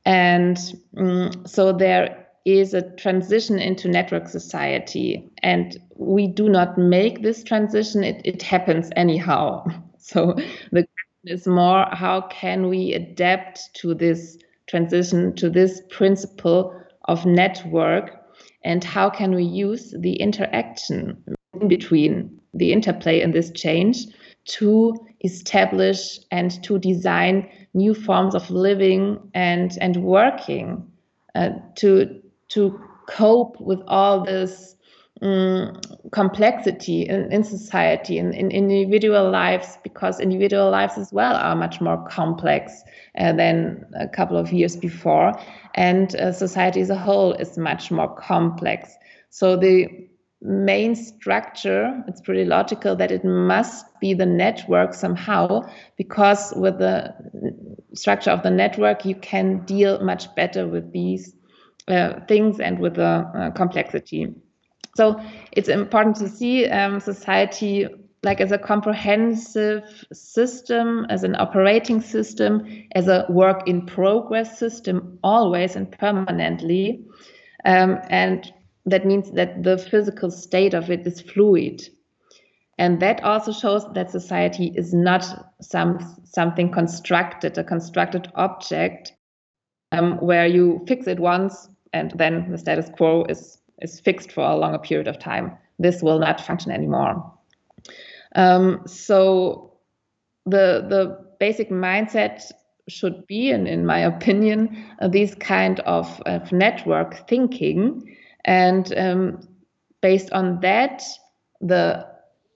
and 0.05 0.57
um, 0.97 1.45
so 1.45 1.71
there 1.71 2.18
is 2.45 2.73
a 2.73 2.81
transition 2.95 3.59
into 3.59 3.87
network 3.87 4.27
society. 4.27 5.29
And 5.43 5.77
we 5.95 6.27
do 6.27 6.49
not 6.49 6.77
make 6.77 7.21
this 7.21 7.43
transition, 7.43 8.03
it, 8.03 8.21
it 8.23 8.41
happens 8.41 8.89
anyhow. 8.95 9.65
So 10.01 10.33
the 10.71 10.87
question 10.87 11.25
is 11.25 11.45
more 11.45 11.85
how 11.91 12.21
can 12.31 12.67
we 12.67 12.93
adapt 12.93 13.69
to 13.75 13.93
this 13.93 14.39
transition, 14.67 15.35
to 15.35 15.51
this 15.51 15.81
principle 15.91 16.73
of 17.03 17.25
network, 17.27 18.19
and 18.63 18.83
how 18.83 19.09
can 19.09 19.35
we 19.35 19.43
use 19.43 19.93
the 19.99 20.13
interaction 20.15 21.21
in 21.61 21.67
between 21.67 22.39
the 22.53 22.71
interplay 22.71 23.21
in 23.21 23.31
this 23.31 23.51
change 23.51 24.07
to 24.45 24.95
establish 25.23 26.19
and 26.31 26.63
to 26.63 26.79
design 26.79 27.47
new 27.73 27.93
forms 27.93 28.33
of 28.33 28.49
living 28.49 29.19
and 29.33 29.77
and 29.81 29.97
working 29.97 30.89
uh, 31.35 31.49
to 31.75 32.21
to 32.49 32.79
cope 33.07 33.59
with 33.59 33.79
all 33.87 34.23
this 34.23 34.75
um, 35.21 35.79
complexity 36.11 37.01
in, 37.01 37.31
in 37.31 37.43
society 37.43 38.17
and 38.17 38.33
in, 38.33 38.51
in, 38.51 38.71
individual 38.71 39.29
lives 39.29 39.77
because 39.83 40.19
individual 40.19 40.69
lives 40.69 40.97
as 40.97 41.11
well 41.11 41.35
are 41.35 41.55
much 41.55 41.81
more 41.81 42.05
complex 42.07 42.83
uh, 43.17 43.33
than 43.33 43.85
a 43.99 44.07
couple 44.07 44.37
of 44.37 44.53
years 44.53 44.77
before. 44.77 45.33
And 45.75 46.15
uh, 46.15 46.31
society 46.31 46.79
as 46.81 46.89
a 46.89 46.97
whole 46.97 47.33
is 47.33 47.57
much 47.57 47.91
more 47.91 48.15
complex. 48.15 48.95
So 49.29 49.57
the 49.57 50.07
main 50.41 50.95
structure 50.95 52.01
it's 52.07 52.21
pretty 52.21 52.45
logical 52.45 52.95
that 52.95 53.11
it 53.11 53.25
must 53.25 53.85
be 53.99 54.13
the 54.13 54.25
network 54.25 54.93
somehow 54.93 55.61
because 55.97 56.53
with 56.55 56.79
the 56.79 57.13
structure 57.93 58.31
of 58.31 58.41
the 58.43 58.49
network 58.49 59.03
you 59.03 59.15
can 59.15 59.59
deal 59.65 60.01
much 60.01 60.33
better 60.35 60.65
with 60.65 60.93
these 60.93 61.35
uh, 61.89 62.19
things 62.27 62.59
and 62.59 62.79
with 62.79 62.95
the 62.95 63.03
uh, 63.03 63.51
complexity. 63.51 64.33
So 64.95 65.19
it's 65.51 65.69
important 65.69 66.15
to 66.17 66.27
see 66.27 66.67
um, 66.67 66.99
society 66.99 67.87
like 68.23 68.41
as 68.41 68.51
a 68.51 68.57
comprehensive 68.57 70.05
system, 70.11 71.05
as 71.09 71.23
an 71.23 71.35
operating 71.35 72.01
system, 72.01 72.65
as 72.93 73.07
a 73.07 73.25
work 73.29 73.67
in 73.67 73.85
progress 73.85 74.59
system, 74.59 75.17
always 75.23 75.75
and 75.75 75.89
permanently. 75.91 77.05
Um, 77.65 77.99
and 78.09 78.51
that 78.85 79.05
means 79.05 79.31
that 79.31 79.63
the 79.63 79.77
physical 79.77 80.31
state 80.31 80.73
of 80.73 80.89
it 80.89 81.07
is 81.07 81.21
fluid. 81.21 81.81
And 82.77 83.01
that 83.01 83.23
also 83.23 83.51
shows 83.51 83.85
that 83.93 84.11
society 84.11 84.73
is 84.75 84.93
not 84.93 85.25
some 85.61 85.99
something 86.23 86.71
constructed, 86.71 87.57
a 87.57 87.63
constructed 87.63 88.31
object 88.35 89.13
um, 89.91 90.17
where 90.17 90.47
you 90.47 90.83
fix 90.87 91.07
it 91.07 91.19
once 91.19 91.69
and 91.93 92.11
then 92.15 92.51
the 92.51 92.57
status 92.57 92.89
quo 92.95 93.25
is 93.29 93.57
is 93.81 93.99
fixed 93.99 94.31
for 94.31 94.43
a 94.43 94.55
longer 94.55 94.79
period 94.79 95.07
of 95.07 95.19
time. 95.19 95.57
This 95.79 96.01
will 96.01 96.19
not 96.19 96.41
function 96.41 96.71
anymore. 96.71 97.31
Um, 98.35 98.81
so 98.85 99.73
the 100.45 100.85
the 100.89 101.17
basic 101.39 101.69
mindset 101.69 102.43
should 102.89 103.25
be, 103.27 103.51
and 103.51 103.67
in 103.67 103.85
my 103.85 103.99
opinion, 103.99 104.83
uh, 104.99 105.07
these 105.07 105.35
kind 105.35 105.79
of, 105.81 106.21
of 106.25 106.51
network 106.51 107.27
thinking, 107.27 108.17
and 108.45 108.93
um, 108.97 109.47
based 110.01 110.31
on 110.31 110.59
that, 110.61 111.03
the 111.61 112.05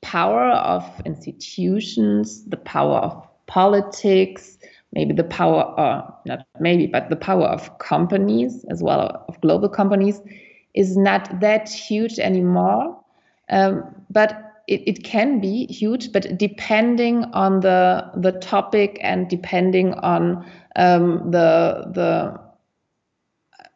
power 0.02 0.50
of 0.52 0.84
institutions, 1.06 2.44
the 2.46 2.58
power 2.58 2.98
of 2.98 3.28
politics, 3.46 4.58
maybe 4.94 5.14
the 5.14 5.24
power, 5.24 5.64
or 5.78 6.14
not 6.26 6.46
maybe, 6.60 6.88
but 6.88 7.10
the 7.10 7.16
power 7.16 7.46
of 7.46 7.78
companies 7.80 8.66
as 8.70 8.82
well 8.82 9.26
of 9.28 9.40
global 9.42 9.70
companies 9.70 10.22
is 10.74 10.96
not 10.98 11.40
that 11.40 11.70
huge 11.70 12.20
anymore. 12.20 13.00
Um, 13.50 13.84
but 14.10 14.54
it, 14.68 14.82
it 14.88 15.04
can 15.04 15.40
be 15.40 15.66
huge, 15.68 16.12
but 16.12 16.38
depending 16.38 17.26
on 17.34 17.60
the 17.60 18.10
the 18.16 18.32
topic 18.32 18.98
and 19.02 19.28
depending 19.30 19.94
on 19.96 20.50
um, 20.76 21.32
the 21.32 21.92
the 21.94 22.40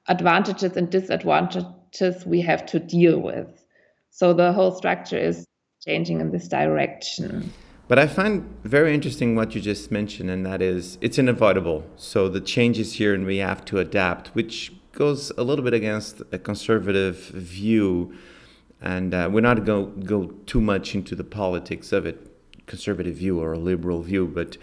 advantages 0.08 0.78
and 0.78 0.90
disadvantages 0.90 2.26
we 2.26 2.42
have 2.42 2.66
to 2.68 2.80
deal 2.80 3.20
with. 3.20 3.66
So 4.10 4.34
the 4.34 4.54
whole 4.54 4.72
structure 4.72 5.18
is 5.18 5.46
changing 5.86 6.22
in 6.22 6.32
this 6.32 6.48
direction. 6.48 7.54
But 7.88 8.00
I 8.00 8.08
find 8.08 8.54
very 8.64 8.94
interesting 8.94 9.36
what 9.36 9.56
you 9.56 9.62
just 9.62 9.92
mentioned, 9.92 10.30
and 10.30 10.46
that 10.46 10.62
is 10.62 10.98
it's 11.02 11.18
inevitable. 11.18 11.86
So 11.96 12.28
the 12.28 12.42
change 12.42 12.80
is 12.80 12.94
here, 12.94 13.14
and 13.14 13.26
we 13.26 13.38
have 13.38 13.64
to 13.66 13.80
adapt, 13.80 14.30
which 14.30 14.74
goes 14.92 15.32
a 15.38 15.44
little 15.44 15.64
bit 15.64 15.74
against 15.74 16.22
a 16.32 16.40
conservative 16.40 17.18
view 17.28 18.14
and 18.82 19.14
uh, 19.14 19.30
we're 19.32 19.42
not 19.42 19.56
to 19.56 19.62
go 19.62 20.26
too 20.46 20.62
much 20.62 20.94
into 20.94 21.16
the 21.16 21.24
politics 21.24 21.92
of 21.92 22.06
it, 22.06 22.32
conservative 22.68 23.16
view 23.16 23.40
or 23.40 23.54
a 23.54 23.60
liberal 23.60 24.02
view, 24.02 24.28
but 24.28 24.58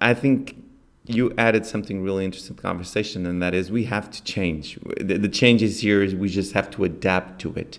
I 0.00 0.14
think 0.14 0.62
you 1.06 1.32
added 1.38 1.66
something 1.66 2.02
really 2.02 2.24
interesting 2.24 2.56
to 2.56 2.62
the 2.62 2.66
conversation, 2.66 3.26
and 3.26 3.42
that 3.42 3.54
is 3.54 3.70
we 3.70 3.84
have 3.84 4.10
to 4.10 4.22
change. 4.24 4.78
The, 5.00 5.18
the 5.18 5.28
change 5.28 5.62
is 5.62 5.80
here, 5.80 6.00
we 6.16 6.28
just 6.28 6.52
have 6.52 6.70
to 6.72 6.84
adapt 6.84 7.40
to 7.42 7.54
it. 7.54 7.78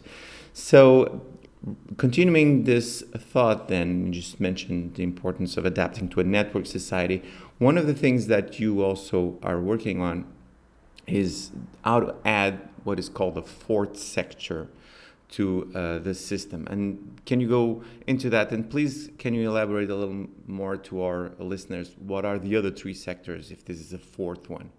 So, 0.53 1.21
continuing 1.97 2.63
this 2.63 3.03
thought, 3.17 3.67
then, 3.67 4.07
you 4.07 4.13
just 4.13 4.39
mentioned 4.39 4.95
the 4.95 5.03
importance 5.03 5.57
of 5.57 5.65
adapting 5.65 6.09
to 6.09 6.19
a 6.19 6.23
network 6.23 6.65
society. 6.65 7.23
One 7.57 7.77
of 7.77 7.87
the 7.87 7.93
things 7.93 8.27
that 8.27 8.59
you 8.59 8.83
also 8.83 9.37
are 9.41 9.59
working 9.59 10.01
on 10.01 10.25
is 11.07 11.51
how 11.83 11.99
to 11.99 12.15
add 12.25 12.67
what 12.83 12.99
is 12.99 13.09
called 13.09 13.35
the 13.35 13.41
fourth 13.41 13.97
sector 13.97 14.67
to 15.31 15.71
uh, 15.73 15.99
the 15.99 16.13
system. 16.13 16.67
And 16.69 17.19
can 17.25 17.41
you 17.41 17.47
go 17.47 17.83
into 18.05 18.29
that? 18.29 18.51
And 18.51 18.69
please, 18.69 19.09
can 19.17 19.33
you 19.33 19.49
elaborate 19.49 19.89
a 19.89 19.95
little 19.95 20.27
more 20.47 20.77
to 20.77 21.03
our 21.03 21.31
listeners? 21.39 21.95
What 21.99 22.25
are 22.25 22.37
the 22.37 22.55
other 22.55 22.71
three 22.71 22.93
sectors, 22.93 23.51
if 23.51 23.65
this 23.65 23.79
is 23.79 23.93
a 23.93 23.97
fourth 23.97 24.49
one? 24.49 24.69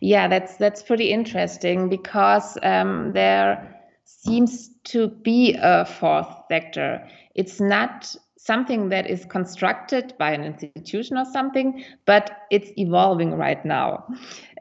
Yeah, 0.00 0.28
that's 0.28 0.56
that's 0.56 0.82
pretty 0.82 1.10
interesting 1.10 1.88
because 1.88 2.58
um, 2.62 3.12
there 3.12 3.79
seems 4.04 4.70
to 4.84 5.08
be 5.08 5.56
a 5.60 5.84
fourth 5.84 6.28
sector. 6.48 7.06
It's 7.34 7.60
not 7.60 8.14
something 8.36 8.88
that 8.88 9.08
is 9.08 9.24
constructed 9.26 10.14
by 10.18 10.32
an 10.32 10.44
institution 10.44 11.18
or 11.18 11.24
something, 11.26 11.84
but 12.06 12.46
it's 12.50 12.70
evolving 12.76 13.34
right 13.34 13.64
now. 13.64 14.06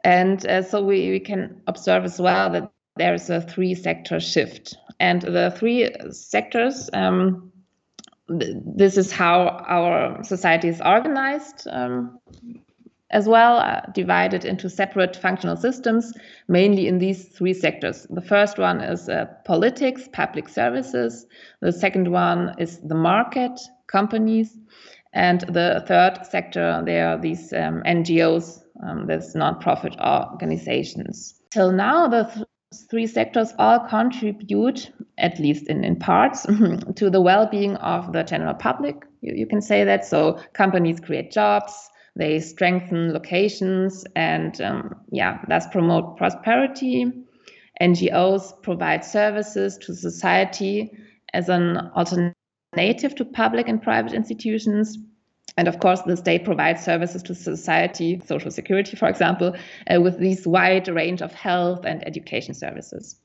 And 0.04 0.46
uh, 0.46 0.64
so 0.64 0.84
we, 0.84 1.10
we 1.10 1.20
can 1.20 1.62
observe 1.68 2.04
as 2.04 2.20
well 2.20 2.50
that 2.52 2.72
there's 2.98 3.30
a 3.30 3.42
three 3.42 3.76
sector 3.76 4.20
shift. 4.20 4.78
And 5.00 5.22
the 5.22 5.54
three 5.58 5.90
sectors, 6.12 6.90
um, 6.94 7.52
th 8.28 8.56
this 8.76 8.98
is 8.98 9.12
how 9.12 9.64
our 9.68 10.24
society 10.24 10.68
is 10.68 10.82
organized 10.82 11.68
um, 11.72 12.20
as 13.12 13.28
well, 13.28 13.58
uh, 13.58 13.82
divided 13.94 14.46
into 14.46 14.70
separate 14.70 15.16
functional 15.16 15.56
systems, 15.56 16.14
mainly 16.48 16.88
in 16.88 17.00
these 17.00 17.26
three 17.26 17.54
sectors. 17.54 18.06
The 18.10 18.22
first 18.22 18.58
one 18.58 18.82
is 18.82 19.10
uh, 19.10 19.26
politics, 19.46 20.08
public 20.14 20.48
services. 20.48 21.26
The 21.62 21.72
second 21.72 22.12
one 22.12 22.54
is 22.60 22.80
the 22.82 22.96
market, 22.96 23.60
companies. 23.88 24.58
And 25.14 25.42
the 25.42 25.84
third 25.88 26.20
sector, 26.30 26.84
there 26.86 27.10
are 27.10 27.18
these 27.18 27.52
um, 27.52 27.82
NGOs, 27.86 28.64
um, 28.84 29.08
these 29.08 29.34
non-profit 29.34 29.96
organizations. 30.00 31.42
Till 31.52 31.72
now, 31.72 32.08
the 32.08 32.24
th 32.26 32.46
three 32.92 33.08
sectors 33.08 33.52
all 33.58 33.80
contribute, 33.80 34.92
at 35.18 35.40
least 35.40 35.68
in, 35.68 35.84
in 35.84 35.96
parts, 35.96 36.44
to 36.96 37.10
the 37.10 37.20
well 37.20 37.48
being 37.48 37.76
of 37.78 38.14
the 38.14 38.24
general 38.24 38.54
public. 38.54 38.96
You, 39.22 39.34
you 39.36 39.48
can 39.48 39.62
say 39.62 39.84
that. 39.84 40.06
So 40.06 40.40
companies 40.54 41.00
create 41.00 41.32
jobs, 41.32 41.90
they 42.20 42.42
strengthen 42.42 43.14
locations, 43.14 44.06
and 44.16 44.60
um, 44.62 44.96
yeah, 45.10 45.40
thus 45.48 45.66
promote 45.68 46.18
prosperity. 46.18 47.12
NGOs 47.82 48.62
provide 48.62 49.06
services 49.06 49.78
to 49.78 49.96
society 49.96 50.92
as 51.34 51.48
an 51.48 51.78
alternative 51.96 53.16
to 53.16 53.26
public 53.26 53.70
and 53.70 53.82
private 53.82 54.14
institutions. 54.14 54.98
And 55.58 55.68
of 55.68 55.80
course, 55.80 56.02
the 56.02 56.18
state 56.18 56.44
provides 56.44 56.84
services 56.84 57.24
to 57.24 57.36
society, 57.36 58.22
social 58.26 58.52
security, 58.52 58.98
for 58.98 59.08
example, 59.08 59.56
uh, 59.90 60.02
with 60.02 60.20
this 60.20 60.46
wide 60.46 60.88
range 60.90 61.22
of 61.22 61.34
health 61.34 61.86
and 61.86 62.06
education 62.06 62.54
services. 62.54 63.19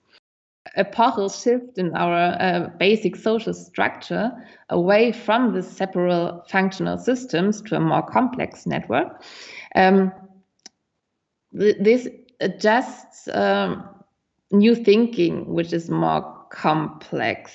A 0.66 0.80
epochal 0.80 1.28
shift 1.28 1.78
in 1.78 1.94
our 1.94 2.36
uh, 2.40 2.70
basic 2.78 3.16
social 3.16 3.52
structure 3.52 4.32
away 4.70 5.12
from 5.12 5.52
the 5.52 5.62
separate 5.62 6.42
functional 6.48 6.98
systems 6.98 7.60
to 7.62 7.76
a 7.76 7.80
more 7.80 8.02
complex 8.02 8.66
network. 8.66 9.22
Um, 9.74 10.12
th 11.58 11.76
this 11.80 12.08
adjusts 12.40 13.28
um, 13.28 13.84
new 14.50 14.74
thinking, 14.74 15.46
which 15.54 15.72
is 15.72 15.90
more 15.90 16.22
complex. 16.50 17.52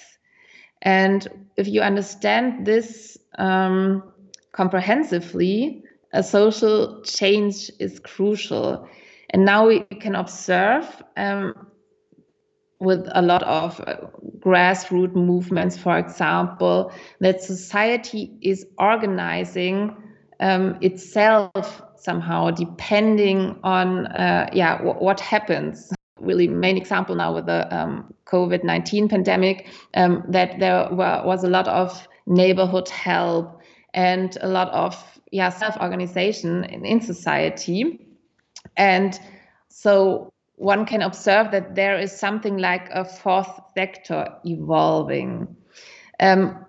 And 0.81 1.27
if 1.57 1.67
you 1.67 1.81
understand 1.81 2.65
this, 2.65 3.17
um, 3.37 4.03
comprehensively, 4.51 5.83
a 6.13 6.23
social 6.23 7.01
change 7.03 7.71
is 7.79 7.99
crucial. 7.99 8.87
And 9.31 9.45
now 9.45 9.67
we 9.67 9.81
can 9.99 10.15
observe 10.15 10.85
um, 11.17 11.68
with 12.79 13.07
a 13.13 13.21
lot 13.21 13.43
of 13.43 13.79
uh, 13.81 13.95
grassroots 14.39 15.15
movements, 15.15 15.77
for 15.77 15.97
example, 15.97 16.91
that 17.19 17.41
society 17.43 18.31
is 18.41 18.65
organizing 18.77 19.95
um, 20.39 20.77
itself 20.81 21.81
somehow 21.97 22.49
depending 22.49 23.59
on 23.63 24.07
uh, 24.07 24.49
yeah 24.53 24.77
w- 24.77 24.97
what 24.97 25.19
happens. 25.19 25.91
Really 26.19 26.47
main 26.47 26.77
example 26.77 27.15
now 27.15 27.33
with 27.33 27.45
the 27.45 27.73
um, 27.75 28.13
covid-19 28.25 29.09
pandemic 29.09 29.67
um, 29.95 30.23
that 30.29 30.59
there 30.59 30.87
were, 30.91 31.21
was 31.25 31.43
a 31.43 31.49
lot 31.49 31.67
of 31.67 32.07
neighborhood 32.25 32.87
help 32.89 33.61
and 33.93 34.37
a 34.41 34.47
lot 34.47 34.69
of 34.69 34.95
yeah 35.31 35.49
self-organization 35.49 36.63
in, 36.65 36.85
in 36.85 37.01
society. 37.01 38.05
And 38.77 39.19
so 39.69 40.31
one 40.59 40.85
can 40.85 41.01
observe 41.01 41.51
that 41.51 41.75
there 41.75 41.97
is 41.97 42.11
something 42.11 42.57
like 42.57 42.89
a 42.91 43.03
fourth 43.03 43.59
sector 43.75 44.27
evolving 44.45 45.55
um, 46.19 46.65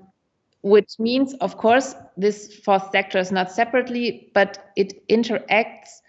which 0.63 0.99
means 0.99 1.35
of 1.35 1.57
course 1.57 1.95
this 2.17 2.55
fourth 2.59 2.91
sector 2.93 3.19
is 3.19 3.33
not 3.33 3.51
separately 3.51 4.31
but 4.35 4.73
it 4.77 5.07
interacts 5.09 6.01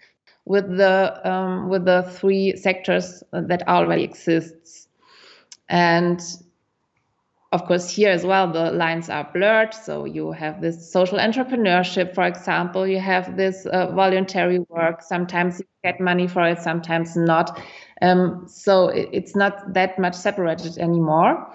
with 0.44 0.76
the 0.76 1.20
um, 1.30 1.68
with 1.68 1.84
the 1.84 2.02
three 2.14 2.56
sectors 2.56 3.22
that 3.32 3.66
already 3.68 4.02
exists. 4.02 4.88
And 5.68 6.20
of 7.52 7.66
course, 7.66 7.90
here 7.90 8.10
as 8.10 8.24
well, 8.24 8.50
the 8.50 8.72
lines 8.72 9.10
are 9.10 9.28
blurred. 9.32 9.74
So 9.74 10.06
you 10.06 10.32
have 10.32 10.62
this 10.62 10.90
social 10.90 11.18
entrepreneurship, 11.18 12.14
for 12.14 12.24
example, 12.24 12.86
you 12.86 12.98
have 12.98 13.36
this 13.36 13.66
uh, 13.66 13.92
voluntary 13.92 14.60
work. 14.70 15.02
Sometimes 15.02 15.60
you 15.60 15.66
get 15.84 16.00
money 16.00 16.26
for 16.26 16.48
it, 16.48 16.60
sometimes 16.60 17.14
not. 17.14 17.60
Um, 18.00 18.46
so 18.48 18.88
it, 18.88 19.10
it's 19.12 19.36
not 19.36 19.74
that 19.74 19.98
much 19.98 20.14
separated 20.14 20.78
anymore. 20.78 21.54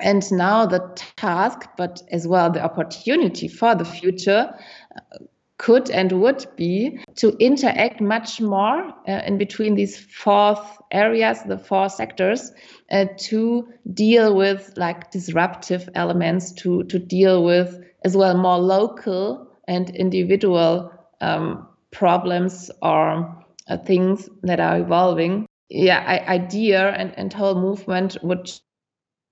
And 0.00 0.24
now 0.32 0.64
the 0.64 0.80
task, 1.16 1.68
but 1.76 2.02
as 2.10 2.26
well 2.26 2.50
the 2.50 2.64
opportunity 2.64 3.48
for 3.48 3.74
the 3.74 3.84
future, 3.84 4.54
uh, 4.96 5.18
could 5.58 5.90
and 5.90 6.10
would 6.20 6.46
be 6.56 6.98
to 7.16 7.36
interact 7.38 8.00
much 8.00 8.40
more 8.40 8.92
uh, 9.06 9.22
in 9.26 9.38
between 9.38 9.74
these 9.74 9.96
four 9.96 10.56
areas, 10.92 11.42
the 11.42 11.58
four 11.58 11.88
sectors, 11.88 12.52
uh, 12.90 13.06
to 13.16 13.68
deal 13.92 14.36
with 14.36 14.72
like 14.76 15.10
disruptive 15.10 15.88
elements, 15.94 16.52
to 16.52 16.84
to 16.84 16.98
deal 16.98 17.44
with 17.44 17.80
as 18.04 18.16
well 18.16 18.36
more 18.36 18.58
local 18.58 19.48
and 19.68 19.90
individual 19.90 20.92
um, 21.20 21.66
problems 21.90 22.70
or 22.82 23.44
uh, 23.68 23.76
things 23.78 24.28
that 24.42 24.60
are 24.60 24.78
evolving. 24.78 25.46
Yeah, 25.68 26.04
I, 26.06 26.34
idea 26.34 26.90
and, 26.90 27.16
and 27.16 27.32
whole 27.32 27.54
movement 27.54 28.16
would 28.22 28.50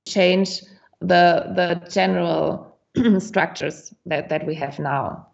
change 0.07 0.62
the 1.01 1.53
the 1.55 1.88
general 1.90 2.79
structures 3.18 3.92
that, 4.07 4.29
that 4.29 4.46
we 4.46 4.55
have 4.55 4.79
now. 4.79 5.30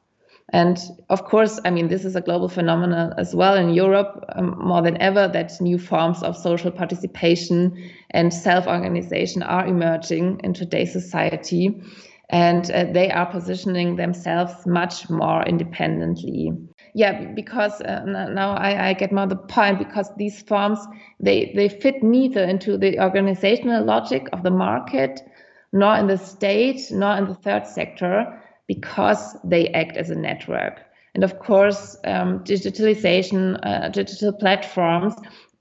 And 0.53 0.79
of 1.11 1.25
course, 1.25 1.59
I 1.65 1.71
mean, 1.71 1.89
this 1.89 2.05
is 2.05 2.15
a 2.15 2.21
global 2.21 2.49
phenomenon 2.49 3.15
as 3.19 3.35
well 3.35 3.57
in 3.57 3.71
Europe 3.71 4.25
um, 4.37 4.57
more 4.59 4.81
than 4.81 5.01
ever 5.03 5.27
that 5.29 5.61
new 5.61 5.79
forms 5.79 6.23
of 6.23 6.37
social 6.37 6.71
participation 6.71 7.91
and 8.11 8.33
self 8.33 8.67
organization 8.67 9.43
are 9.43 9.67
emerging 9.67 10.41
in 10.45 10.55
today's 10.55 10.93
society. 10.93 11.83
And 12.29 12.71
uh, 12.71 12.87
they 12.93 13.11
are 13.11 13.27
positioning 13.27 13.97
themselves 13.97 14.67
much 14.67 15.09
more 15.11 15.45
independently. 15.45 16.53
yeah, 16.95 17.33
because 17.35 17.81
uh, 17.83 18.05
now 18.05 18.55
I, 18.55 18.89
I, 18.89 18.93
get 18.95 19.13
more 19.13 19.27
the 19.27 19.37
point 19.37 19.79
because 19.79 20.11
these 20.17 20.43
forms 20.43 20.79
they 21.21 21.53
they 21.55 21.69
fit 21.69 22.03
neither 22.03 22.43
into 22.43 22.79
the 22.79 22.99
organizational 22.99 23.85
logic 23.85 24.29
of 24.33 24.43
the 24.43 24.51
market, 24.51 25.21
nor 25.73 25.97
in 25.97 26.07
the 26.07 26.19
state, 26.19 26.81
nor 26.91 27.17
in 27.17 27.27
the 27.27 27.35
third 27.35 27.67
sector, 27.67 28.43
because 28.67 29.37
they 29.45 29.69
act 29.69 29.97
as 29.97 30.11
a 30.11 30.15
network. 30.15 30.83
And 31.15 31.25
of 31.25 31.39
course, 31.39 31.97
um, 32.05 32.41
digitalization, 32.41 33.59
uh, 33.63 33.89
digital 33.89 34.33
platforms 34.33 35.15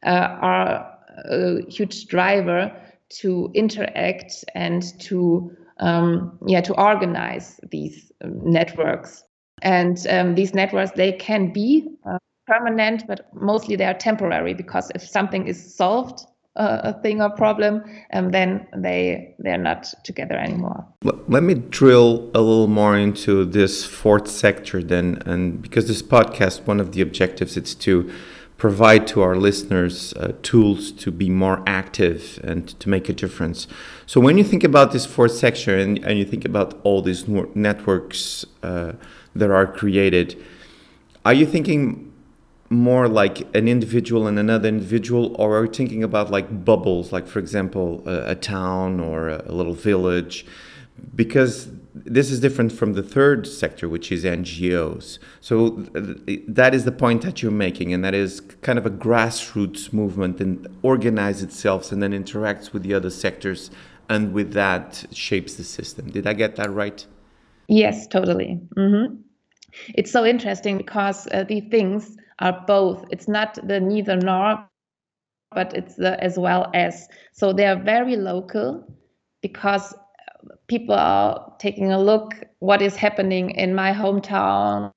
uh, 0.05 0.37
are 0.41 0.95
a 1.29 1.61
huge 1.69 2.07
driver 2.07 2.71
to 3.09 3.51
interact 3.53 4.43
and 4.55 4.83
to 4.99 5.55
um, 5.79 6.37
yeah 6.47 6.61
to 6.61 6.73
organize 6.73 7.59
these 7.71 8.11
um, 8.23 8.39
networks 8.43 9.23
and 9.61 10.05
um, 10.09 10.35
these 10.35 10.53
networks 10.53 10.91
they 10.91 11.11
can 11.11 11.51
be 11.51 11.87
uh, 12.09 12.17
permanent 12.47 13.05
but 13.07 13.27
mostly 13.33 13.75
they 13.75 13.85
are 13.85 13.93
temporary 13.93 14.53
because 14.53 14.91
if 14.95 15.05
something 15.07 15.47
is 15.47 15.75
solved 15.75 16.21
a 16.55 16.93
thing 17.01 17.21
or 17.21 17.29
problem 17.29 17.83
and 18.11 18.27
um, 18.27 18.31
then 18.31 18.67
they 18.77 19.35
they're 19.39 19.57
not 19.57 19.93
together 20.03 20.35
anymore 20.35 20.85
let 21.27 21.43
me 21.43 21.53
drill 21.53 22.31
a 22.33 22.39
little 22.39 22.67
more 22.67 22.97
into 22.97 23.43
this 23.43 23.85
fourth 23.85 24.29
sector 24.29 24.81
then 24.81 25.21
and 25.25 25.61
because 25.61 25.87
this 25.87 26.01
podcast 26.01 26.65
one 26.65 26.79
of 26.79 26.93
the 26.93 27.01
objectives 27.01 27.57
is 27.57 27.75
to 27.75 28.09
provide 28.57 29.05
to 29.05 29.21
our 29.21 29.35
listeners 29.35 30.13
uh, 30.13 30.31
tools 30.41 30.91
to 30.91 31.11
be 31.11 31.29
more 31.29 31.61
active 31.67 32.39
and 32.43 32.79
to 32.79 32.89
make 32.89 33.09
a 33.09 33.13
difference. 33.13 33.67
So 34.05 34.21
when 34.21 34.37
you 34.37 34.43
think 34.43 34.63
about 34.63 34.93
this 34.93 35.05
fourth 35.05 35.33
sector 35.33 35.77
and, 35.77 35.97
and 36.05 36.17
you 36.17 36.25
think 36.25 36.45
about 36.45 36.79
all 36.83 37.01
these 37.01 37.27
networks 37.27 38.45
uh, 38.63 38.93
that 39.35 39.51
are 39.51 39.67
created, 39.67 40.41
are 41.25 41.33
you 41.33 41.45
thinking 41.45 42.04
more 42.69 43.07
like 43.07 43.41
an 43.55 43.67
individual 43.67 44.27
and 44.27 44.39
another 44.39 44.67
individual, 44.67 45.35
or 45.39 45.57
are 45.57 45.65
you 45.65 45.71
thinking 45.71 46.03
about 46.03 46.31
like 46.31 46.65
bubbles, 46.65 47.11
like 47.11 47.27
for 47.27 47.39
example, 47.39 48.03
a, 48.07 48.31
a 48.31 48.35
town 48.35 48.99
or 48.99 49.29
a, 49.29 49.43
a 49.47 49.51
little 49.51 49.73
village? 49.73 50.45
Because 51.13 51.69
this 51.93 52.31
is 52.31 52.39
different 52.39 52.71
from 52.71 52.93
the 52.93 53.03
third 53.03 53.45
sector, 53.45 53.87
which 53.87 54.11
is 54.11 54.23
NGOs. 54.23 55.19
So 55.41 55.69
that 56.47 56.73
is 56.73 56.85
the 56.85 56.91
point 56.91 57.21
that 57.21 57.41
you're 57.41 57.51
making, 57.51 57.93
and 57.93 58.03
that 58.03 58.13
is 58.13 58.41
kind 58.61 58.79
of 58.79 58.85
a 58.85 58.89
grassroots 58.89 59.93
movement 59.93 60.41
and 60.41 60.67
organize 60.81 61.43
itself 61.43 61.91
and 61.91 62.01
then 62.01 62.11
interacts 62.11 62.73
with 62.73 62.83
the 62.83 62.93
other 62.93 63.09
sectors, 63.09 63.69
and 64.09 64.33
with 64.33 64.53
that 64.53 65.05
shapes 65.11 65.55
the 65.55 65.63
system. 65.63 66.09
Did 66.09 66.25
I 66.25 66.33
get 66.33 66.55
that 66.55 66.71
right? 66.71 67.05
Yes, 67.67 68.07
totally. 68.07 68.59
Mm-hmm. 68.75 69.15
It's 69.95 70.11
so 70.11 70.25
interesting 70.25 70.77
because 70.77 71.27
uh, 71.31 71.43
these 71.43 71.63
things 71.69 72.17
are 72.39 72.63
both. 72.67 73.05
It's 73.11 73.27
not 73.27 73.57
the 73.67 73.79
neither 73.79 74.15
nor, 74.15 74.67
but 75.51 75.75
it's 75.75 75.95
the 75.95 76.21
as 76.23 76.37
well 76.37 76.69
as. 76.73 77.07
So 77.33 77.53
they 77.53 77.65
are 77.65 77.81
very 77.81 78.15
local 78.15 78.85
because 79.41 79.93
people 80.67 80.95
are 80.95 81.53
taking 81.59 81.91
a 81.91 81.99
look 81.99 82.33
what 82.59 82.81
is 82.81 82.95
happening 82.95 83.51
in 83.51 83.73
my 83.75 83.91
hometown 83.93 84.91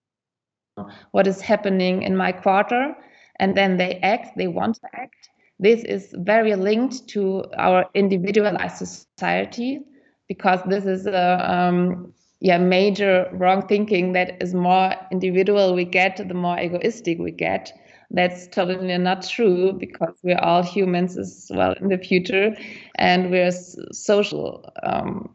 what 1.11 1.27
is 1.27 1.41
happening 1.41 2.03
in 2.03 2.17
my 2.17 2.33
quarter 2.33 2.95
and 3.41 3.57
then 3.57 3.77
they 3.77 3.97
act 4.03 4.37
they 4.37 4.47
want 4.47 4.77
to 4.77 4.89
act 4.95 5.29
this 5.59 5.83
is 5.85 6.15
very 6.19 6.55
linked 6.55 7.09
to 7.09 7.45
our 7.57 7.87
individualized 7.95 8.77
society 8.77 9.81
because 10.29 10.61
this 10.69 10.85
is 10.85 11.07
a 11.07 11.53
um, 11.53 12.13
yeah 12.41 12.59
major 12.59 13.29
wrong 13.33 13.67
thinking 13.67 14.13
that 14.13 14.41
is 14.43 14.55
more 14.55 14.95
individual 15.11 15.75
we 15.75 15.85
get 15.85 16.17
the 16.17 16.35
more 16.35 16.59
egoistic 16.59 17.19
we 17.19 17.33
get. 17.33 17.73
That's 18.11 18.47
totally 18.49 18.97
not 18.97 19.23
true 19.29 19.73
because 19.75 20.15
we're 20.23 20.39
all 20.39 20.63
humans 20.63 21.19
as 21.19 21.51
well 21.55 21.75
in 21.81 21.89
the 21.89 21.99
future 21.99 22.57
and 22.95 23.31
we're 23.31 23.51
social 23.93 24.65
um, 24.83 25.29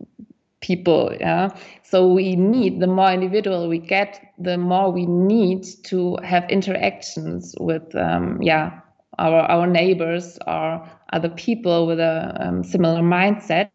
people 0.61 1.15
yeah? 1.19 1.49
So 1.83 2.07
we 2.07 2.35
need 2.35 2.79
the 2.79 2.87
more 2.87 3.11
individual 3.11 3.67
we 3.67 3.77
get 3.77 4.19
the 4.39 4.57
more 4.57 4.91
we 4.91 5.05
need 5.05 5.65
to 5.83 6.17
have 6.23 6.49
interactions 6.49 7.53
with 7.59 7.95
um, 7.95 8.41
yeah 8.41 8.79
our 9.19 9.41
our 9.41 9.67
neighbors 9.67 10.39
or 10.47 10.89
other 11.11 11.29
people 11.29 11.85
with 11.85 11.99
a 11.99 12.35
um, 12.39 12.63
similar 12.63 13.01
mindset. 13.01 13.69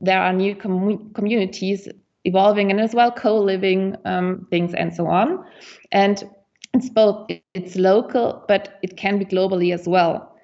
There 0.00 0.20
are 0.20 0.32
new 0.32 0.54
com- 0.54 1.12
communities 1.12 1.88
evolving 2.28 2.70
and 2.70 2.80
as 2.80 2.94
well 2.94 3.10
co-living 3.12 3.96
um, 4.04 4.46
things 4.50 4.74
and 4.74 4.94
so 4.94 5.06
on. 5.06 5.44
And 5.92 6.24
it's 6.74 6.90
both 6.90 7.30
it's 7.54 7.76
local 7.76 8.44
but 8.48 8.78
it 8.82 8.96
can 8.96 9.18
be 9.18 9.24
globally 9.24 9.72
as 9.74 9.88
well 9.88 10.34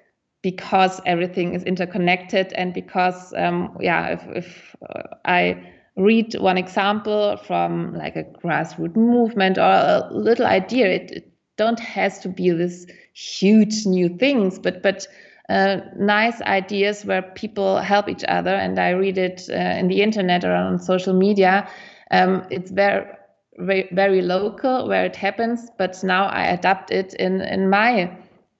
because 0.41 1.01
everything 1.05 1.53
is 1.53 1.63
interconnected 1.63 2.53
and 2.53 2.73
because 2.73 3.33
um, 3.37 3.75
yeah 3.79 4.07
if, 4.09 4.21
if 4.35 4.75
uh, 4.89 5.03
i 5.25 5.55
read 5.97 6.33
one 6.39 6.57
example 6.57 7.37
from 7.37 7.93
like 7.95 8.15
a 8.15 8.23
grassroots 8.43 8.95
movement 8.95 9.57
or 9.57 9.61
a 9.61 10.09
little 10.11 10.45
idea 10.45 10.87
it, 10.87 11.11
it 11.11 11.31
don't 11.57 11.79
has 11.79 12.19
to 12.19 12.29
be 12.29 12.49
this 12.51 12.85
huge 13.13 13.85
new 13.85 14.09
things 14.17 14.59
but 14.59 14.81
but 14.83 15.07
uh, 15.49 15.77
nice 15.97 16.41
ideas 16.41 17.05
where 17.05 17.21
people 17.21 17.77
help 17.77 18.09
each 18.09 18.23
other. 18.27 18.53
And 18.53 18.79
i 18.79 18.89
read 18.89 19.17
it 19.17 19.47
uh, 19.49 19.53
in 19.53 19.87
the 19.87 20.01
internet 20.01 20.43
or 20.43 20.53
on 20.53 20.79
social 20.79 21.13
media. 21.13 21.69
Um, 22.11 22.45
it's 22.49 22.71
very, 22.71 23.07
very 23.57 24.21
local 24.21 24.87
where 24.87 25.05
it 25.05 25.15
happens 25.15 25.69
but 25.77 26.03
now 26.03 26.25
i 26.25 26.43
adapt 26.43 26.91
it 26.91 27.13
in 27.13 27.39
in 27.39 27.69
my 27.69 28.11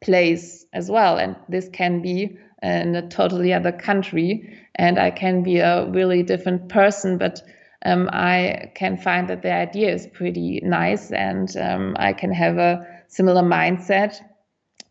place 0.06 0.66
as 0.74 0.90
well. 0.90 1.18
And 1.18 1.36
this 1.50 1.70
can 1.70 2.02
be 2.02 2.38
in 2.62 2.96
a 2.96 3.08
totally 3.08 3.54
other 3.54 3.72
country. 3.72 4.58
And 4.76 5.00
I 5.00 5.12
can 5.12 5.44
be 5.44 5.58
a 5.58 5.90
really 5.90 6.24
different 6.24 6.70
person, 6.70 7.18
but 7.18 7.42
um, 7.86 8.10
I 8.12 8.72
can 8.76 8.98
find 8.98 9.30
that 9.30 9.42
the 9.42 9.54
idea 9.54 9.94
is 9.94 10.08
pretty 10.08 10.62
nice. 10.64 11.12
And 11.12 11.56
um, 11.58 11.96
I 12.00 12.14
can 12.14 12.32
have 12.32 12.58
a 12.58 12.86
similar 13.08 13.42
mindset. 13.42 14.20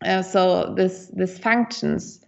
Uh, 0.03 0.21
so 0.21 0.73
this 0.75 1.11
this 1.13 1.37
functions. 1.37 2.21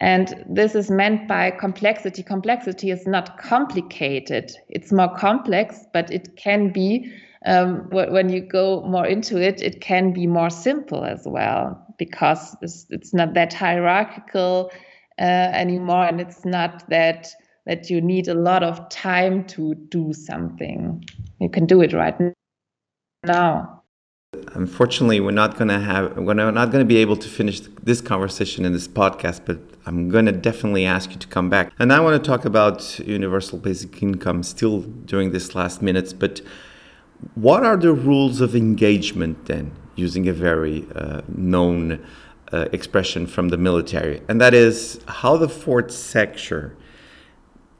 And 0.00 0.44
this 0.48 0.74
is 0.74 0.90
meant 0.90 1.28
by 1.28 1.52
complexity. 1.52 2.24
Complexity 2.24 2.90
is 2.90 3.06
not 3.06 3.38
complicated. 3.38 4.50
It's 4.68 4.90
more 4.90 5.16
complex, 5.16 5.86
but 5.92 6.10
it 6.10 6.34
can 6.34 6.72
be, 6.72 7.12
um, 7.46 7.88
when 7.90 8.28
you 8.28 8.40
go 8.40 8.82
more 8.82 9.06
into 9.06 9.40
it, 9.40 9.62
it 9.62 9.80
can 9.80 10.12
be 10.12 10.26
more 10.26 10.50
simple 10.50 11.04
as 11.04 11.22
well 11.24 11.86
because 11.98 12.56
it's, 12.62 12.84
it's 12.90 13.14
not 13.14 13.34
that 13.34 13.52
hierarchical 13.52 14.72
uh, 15.20 15.22
anymore, 15.22 16.04
and 16.04 16.20
it's 16.20 16.44
not 16.44 16.88
that 16.88 17.28
that 17.64 17.88
you 17.88 18.00
need 18.00 18.26
a 18.26 18.34
lot 18.34 18.64
of 18.64 18.88
time 18.88 19.44
to 19.44 19.76
do 19.76 20.12
something. 20.12 21.04
You 21.40 21.48
can 21.48 21.64
do 21.64 21.80
it 21.80 21.92
right 21.92 22.16
now. 23.22 23.81
Unfortunately, 24.54 25.18
we're 25.18 25.30
not 25.30 25.56
going 25.56 25.68
to 25.68 25.80
have 25.80 26.16
we're 26.16 26.34
not 26.34 26.72
to 26.72 26.84
be 26.84 26.98
able 26.98 27.16
to 27.16 27.28
finish 27.28 27.60
this 27.82 28.00
conversation 28.00 28.64
in 28.64 28.72
this 28.72 28.86
podcast, 28.86 29.40
but 29.46 29.58
I'm 29.86 30.10
going 30.10 30.26
to 30.26 30.32
definitely 30.32 30.84
ask 30.84 31.10
you 31.10 31.16
to 31.16 31.26
come 31.26 31.48
back. 31.48 31.72
And 31.78 31.92
I 31.92 32.00
want 32.00 32.22
to 32.22 32.30
talk 32.30 32.44
about 32.44 32.98
universal 32.98 33.58
basic 33.58 34.02
income 34.02 34.42
still 34.42 34.82
during 34.82 35.32
this 35.32 35.54
last 35.54 35.80
minutes, 35.80 36.12
but 36.12 36.42
what 37.34 37.64
are 37.64 37.76
the 37.76 37.92
rules 37.92 38.40
of 38.40 38.54
engagement 38.54 39.46
then, 39.46 39.72
using 39.94 40.28
a 40.28 40.32
very 40.32 40.86
uh, 40.94 41.22
known 41.28 42.04
uh, 42.52 42.68
expression 42.72 43.26
from 43.26 43.48
the 43.48 43.56
military, 43.56 44.20
and 44.28 44.40
that 44.40 44.52
is 44.52 45.00
how 45.08 45.38
the 45.38 45.48
fourth 45.48 45.90
sector, 45.90 46.76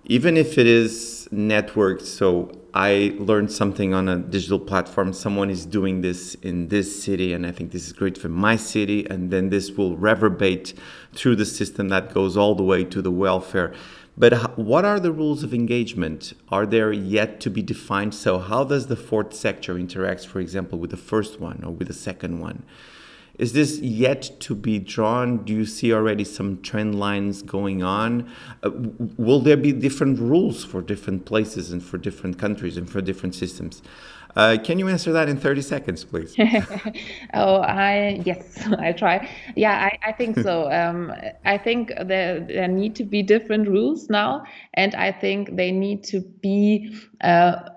even 0.04 0.36
if 0.38 0.56
it 0.56 0.66
is 0.66 1.28
networked, 1.30 2.02
so 2.02 2.50
I 2.74 3.14
learned 3.18 3.52
something 3.52 3.92
on 3.92 4.08
a 4.08 4.16
digital 4.16 4.58
platform, 4.58 5.12
someone 5.12 5.50
is 5.50 5.66
doing 5.66 6.00
this 6.00 6.34
in 6.36 6.68
this 6.68 7.02
city, 7.02 7.34
and 7.34 7.46
I 7.46 7.52
think 7.52 7.70
this 7.70 7.86
is 7.86 7.92
great 7.92 8.16
for 8.16 8.30
my 8.30 8.56
city, 8.56 9.06
and 9.10 9.30
then 9.30 9.50
this 9.50 9.72
will 9.72 9.94
reverberate 9.96 10.72
through 11.14 11.36
the 11.36 11.44
system 11.44 11.90
that 11.90 12.14
goes 12.14 12.34
all 12.34 12.54
the 12.54 12.62
way 12.62 12.84
to 12.84 13.02
the 13.02 13.10
welfare. 13.10 13.74
But 14.16 14.58
what 14.58 14.86
are 14.86 14.98
the 14.98 15.12
rules 15.12 15.42
of 15.42 15.52
engagement? 15.52 16.32
Are 16.48 16.64
there 16.64 16.92
yet 16.92 17.40
to 17.40 17.50
be 17.50 17.62
defined? 17.62 18.14
So, 18.14 18.38
how 18.38 18.64
does 18.64 18.86
the 18.86 18.96
fourth 18.96 19.34
sector 19.34 19.78
interact, 19.78 20.26
for 20.26 20.40
example, 20.40 20.78
with 20.78 20.90
the 20.90 20.96
first 20.96 21.40
one 21.40 21.62
or 21.64 21.72
with 21.72 21.88
the 21.88 21.94
second 21.94 22.40
one? 22.40 22.62
Is 23.38 23.52
this 23.54 23.78
yet 23.78 24.30
to 24.40 24.54
be 24.54 24.78
drawn? 24.78 25.44
Do 25.44 25.52
you 25.52 25.64
see 25.64 25.92
already 25.92 26.24
some 26.24 26.60
trend 26.62 26.98
lines 26.98 27.42
going 27.42 27.82
on? 27.82 28.30
Uh, 28.62 28.70
will 29.16 29.40
there 29.40 29.56
be 29.56 29.72
different 29.72 30.18
rules 30.18 30.64
for 30.64 30.82
different 30.82 31.24
places 31.24 31.72
and 31.72 31.82
for 31.82 31.98
different 31.98 32.38
countries 32.38 32.76
and 32.76 32.88
for 32.88 33.00
different 33.00 33.34
systems? 33.34 33.82
Uh, 34.34 34.56
can 34.62 34.78
you 34.78 34.88
answer 34.88 35.12
that 35.12 35.28
in 35.28 35.36
30 35.36 35.60
seconds, 35.62 36.04
please? 36.04 36.34
oh, 37.34 37.56
I 37.56 38.22
yes, 38.24 38.66
I 38.78 38.92
try. 38.92 39.28
Yeah, 39.56 39.72
I, 39.72 40.10
I 40.10 40.12
think 40.12 40.38
so. 40.38 40.70
Um, 40.82 41.12
I 41.44 41.58
think 41.58 41.92
there 42.06 42.40
there 42.40 42.66
need 42.66 42.96
to 42.96 43.04
be 43.04 43.22
different 43.22 43.68
rules 43.68 44.08
now, 44.08 44.44
and 44.74 44.94
I 44.94 45.12
think 45.12 45.54
they 45.56 45.70
need 45.70 46.02
to 46.04 46.20
be 46.20 46.96
uh, 47.20 47.68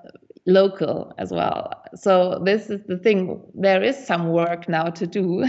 local 0.45 1.13
as 1.17 1.31
well. 1.31 1.71
so 1.95 2.39
this 2.43 2.69
is 2.69 2.81
the 2.87 2.97
thing. 2.97 3.41
There 3.55 3.83
is 3.83 3.97
some 4.05 4.29
work 4.29 4.69
now 4.69 4.89
to 4.89 5.07
do 5.07 5.43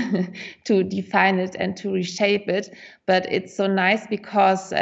to 0.65 0.83
define 0.83 1.39
it 1.39 1.55
and 1.59 1.77
to 1.79 1.93
reshape 1.93 2.49
it. 2.49 2.75
But 3.07 3.31
it's 3.31 3.55
so 3.55 3.67
nice 3.67 4.07
because 4.07 4.73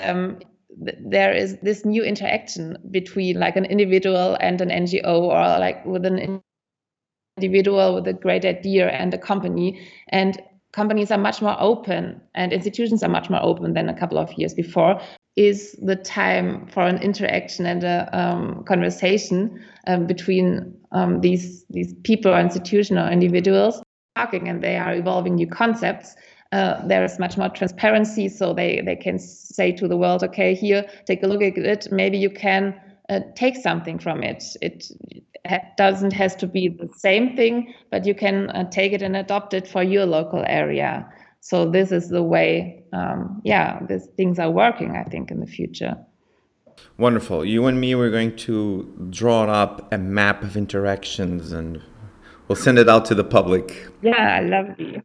um, 0.00 0.38
there 0.76 1.32
is 1.32 1.58
this 1.62 1.84
new 1.84 2.02
interaction 2.02 2.76
between 2.90 3.38
like 3.38 3.56
an 3.56 3.64
individual 3.66 4.36
and 4.40 4.60
an 4.60 4.70
NGO 4.70 5.04
or 5.04 5.58
like 5.58 5.84
with 5.86 6.04
an 6.06 6.42
individual 7.36 7.94
with 7.94 8.08
a 8.08 8.12
great 8.12 8.44
idea 8.44 8.88
and 8.88 9.14
a 9.14 9.18
company 9.18 9.80
and 10.08 10.40
companies 10.72 11.10
are 11.10 11.18
much 11.18 11.42
more 11.42 11.56
open 11.60 12.20
and 12.34 12.52
institutions 12.52 13.02
are 13.02 13.08
much 13.08 13.28
more 13.30 13.42
open 13.42 13.74
than 13.74 13.88
a 13.88 13.98
couple 13.98 14.18
of 14.18 14.32
years 14.34 14.54
before 14.54 15.00
is 15.36 15.72
the 15.82 15.96
time 15.96 16.66
for 16.66 16.82
an 16.82 16.98
interaction 16.98 17.64
and 17.64 17.84
a 17.84 18.08
um, 18.12 18.62
conversation 18.64 19.64
um, 19.86 20.06
between 20.06 20.74
um, 20.92 21.20
these 21.20 21.64
these 21.70 21.94
people 22.04 22.32
or 22.32 22.38
institutions 22.38 22.98
or 22.98 23.08
individuals 23.08 23.82
talking 24.14 24.48
and 24.48 24.62
they 24.62 24.76
are 24.76 24.94
evolving 24.94 25.36
new 25.36 25.46
concepts. 25.46 26.14
Uh, 26.52 26.86
there 26.86 27.02
is 27.02 27.18
much 27.18 27.38
more 27.38 27.48
transparency 27.48 28.28
so 28.28 28.52
they 28.52 28.82
they 28.84 28.96
can 28.96 29.18
say 29.18 29.72
to 29.72 29.88
the 29.88 29.96
world 29.96 30.22
okay 30.22 30.54
here 30.54 30.84
take 31.06 31.22
a 31.22 31.26
look 31.26 31.42
at 31.42 31.56
it. 31.56 31.88
Maybe 31.90 32.18
you 32.18 32.28
can 32.28 32.78
uh, 33.08 33.20
take 33.34 33.56
something 33.56 33.98
from 33.98 34.22
it. 34.22 34.44
It 34.60 34.84
doesn't 35.78 36.12
has 36.12 36.36
to 36.36 36.46
be 36.46 36.68
the 36.68 36.88
same 36.94 37.36
thing 37.36 37.74
but 37.90 38.04
you 38.04 38.14
can 38.14 38.50
uh, 38.50 38.68
take 38.70 38.92
it 38.92 39.02
and 39.02 39.16
adopt 39.16 39.54
it 39.54 39.66
for 39.66 39.82
your 39.82 40.06
local 40.06 40.44
area 40.46 41.10
so 41.44 41.68
this 41.68 41.90
is 41.92 42.08
the 42.08 42.22
way 42.22 42.82
um, 42.92 43.42
yeah 43.44 43.80
these 43.88 44.06
things 44.16 44.38
are 44.38 44.50
working 44.50 44.96
i 44.96 45.04
think 45.04 45.30
in 45.30 45.40
the 45.40 45.46
future 45.46 45.96
wonderful 46.96 47.44
you 47.44 47.66
and 47.66 47.80
me 47.80 47.94
we're 47.94 48.10
going 48.10 48.34
to 48.34 49.08
draw 49.10 49.42
up 49.44 49.92
a 49.92 49.98
map 49.98 50.42
of 50.42 50.56
interactions 50.56 51.52
and 51.52 51.82
we'll 52.48 52.56
send 52.56 52.78
it 52.78 52.88
out 52.88 53.04
to 53.04 53.14
the 53.14 53.24
public 53.24 53.88
yeah 54.02 54.40
lovely 54.40 55.02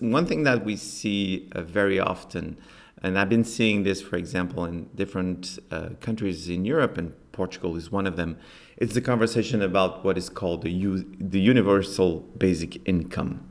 one 0.00 0.26
thing 0.26 0.44
that 0.44 0.64
we 0.64 0.76
see 0.76 1.48
uh, 1.52 1.62
very 1.62 1.98
often, 1.98 2.58
and 3.02 3.18
I've 3.18 3.28
been 3.28 3.44
seeing 3.44 3.82
this, 3.82 4.00
for 4.00 4.16
example, 4.16 4.64
in 4.64 4.88
different 4.94 5.58
uh, 5.70 5.90
countries 6.00 6.48
in 6.48 6.64
Europe, 6.64 6.98
and 6.98 7.12
Portugal 7.32 7.76
is 7.76 7.90
one 7.90 8.06
of 8.06 8.16
them. 8.16 8.38
It's 8.76 8.94
the 8.94 9.00
conversation 9.00 9.62
about 9.62 10.04
what 10.04 10.16
is 10.16 10.28
called 10.28 10.62
the, 10.62 10.70
U- 10.70 11.16
the 11.18 11.40
universal 11.40 12.20
basic 12.38 12.86
income. 12.88 13.48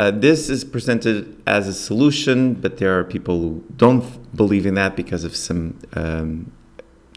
Uh, 0.00 0.10
this 0.10 0.48
is 0.48 0.64
presented 0.64 1.36
as 1.46 1.68
a 1.68 1.74
solution, 1.74 2.54
but 2.54 2.78
there 2.78 2.98
are 2.98 3.04
people 3.04 3.38
who 3.38 3.62
don't 3.76 4.34
believe 4.34 4.64
in 4.64 4.72
that 4.72 4.96
because 4.96 5.24
of 5.24 5.36
some 5.36 5.78
um, 5.92 6.50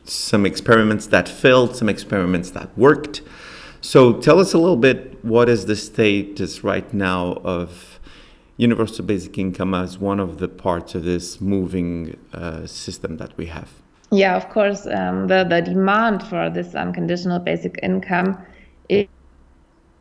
some 0.04 0.46
experiments 0.46 1.08
that 1.08 1.30
failed, 1.30 1.78
some 1.78 1.88
experiments 1.88 2.50
that 2.52 2.68
worked. 2.78 3.22
So 3.80 4.20
tell 4.20 4.38
us 4.38 4.54
a 4.54 4.58
little 4.58 4.76
bit 4.90 5.24
what 5.24 5.48
is 5.48 5.66
the 5.66 5.78
status 5.78 6.62
right 6.62 6.94
now 6.94 7.40
of 7.46 8.02
universal 8.58 9.06
basic 9.06 9.38
income 9.38 9.74
as 9.74 9.98
one 9.98 10.20
of 10.20 10.40
the 10.40 10.50
parts 10.50 10.94
of 10.94 11.06
this 11.06 11.40
moving 11.40 12.18
uh, 12.34 12.68
system 12.68 13.16
that 13.16 13.32
we 13.38 13.46
have? 13.46 13.70
Yeah, 14.12 14.36
of 14.36 14.50
course. 14.50 14.86
Um, 14.88 15.28
the, 15.28 15.46
the 15.46 15.62
demand 15.62 16.22
for 16.22 16.50
this 16.50 16.76
unconditional 16.76 17.40
basic 17.40 17.80
income 17.82 18.38
is, 18.90 19.08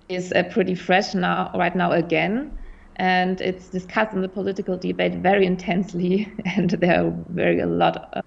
is 0.09 0.33
uh, 0.33 0.43
pretty 0.51 0.75
fresh 0.75 1.15
now, 1.15 1.53
right 1.55 1.77
now 1.77 1.93
again. 1.93 2.59
And 2.97 3.41
it's 3.41 3.69
discussed 3.69 4.13
in 4.13 4.23
the 4.23 4.29
political 4.29 4.77
debate 4.77 5.15
very 5.17 5.47
intensely, 5.47 6.33
and 6.45 6.71
there 6.71 7.05
are 7.05 7.13
very 7.29 7.61
a 7.61 7.67
lot 7.67 7.97
of, 8.13 8.25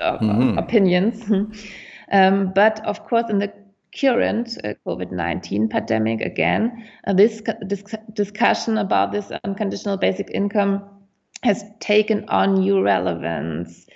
of 0.00 0.20
mm-hmm. 0.20 0.58
opinions. 0.58 1.30
um, 2.12 2.52
but 2.54 2.84
of 2.86 3.04
course, 3.04 3.28
in 3.28 3.38
the 3.38 3.52
current 3.98 4.58
uh, 4.64 4.74
COVID 4.86 5.12
19 5.12 5.68
pandemic 5.68 6.20
again, 6.20 6.88
uh, 7.06 7.12
this, 7.12 7.42
this 7.60 7.82
discussion 8.12 8.78
about 8.78 9.12
this 9.12 9.30
unconditional 9.44 9.96
basic 9.96 10.30
income 10.30 10.82
has 11.42 11.64
taken 11.80 12.24
on 12.28 12.54
new 12.54 12.82
relevance 12.82 13.86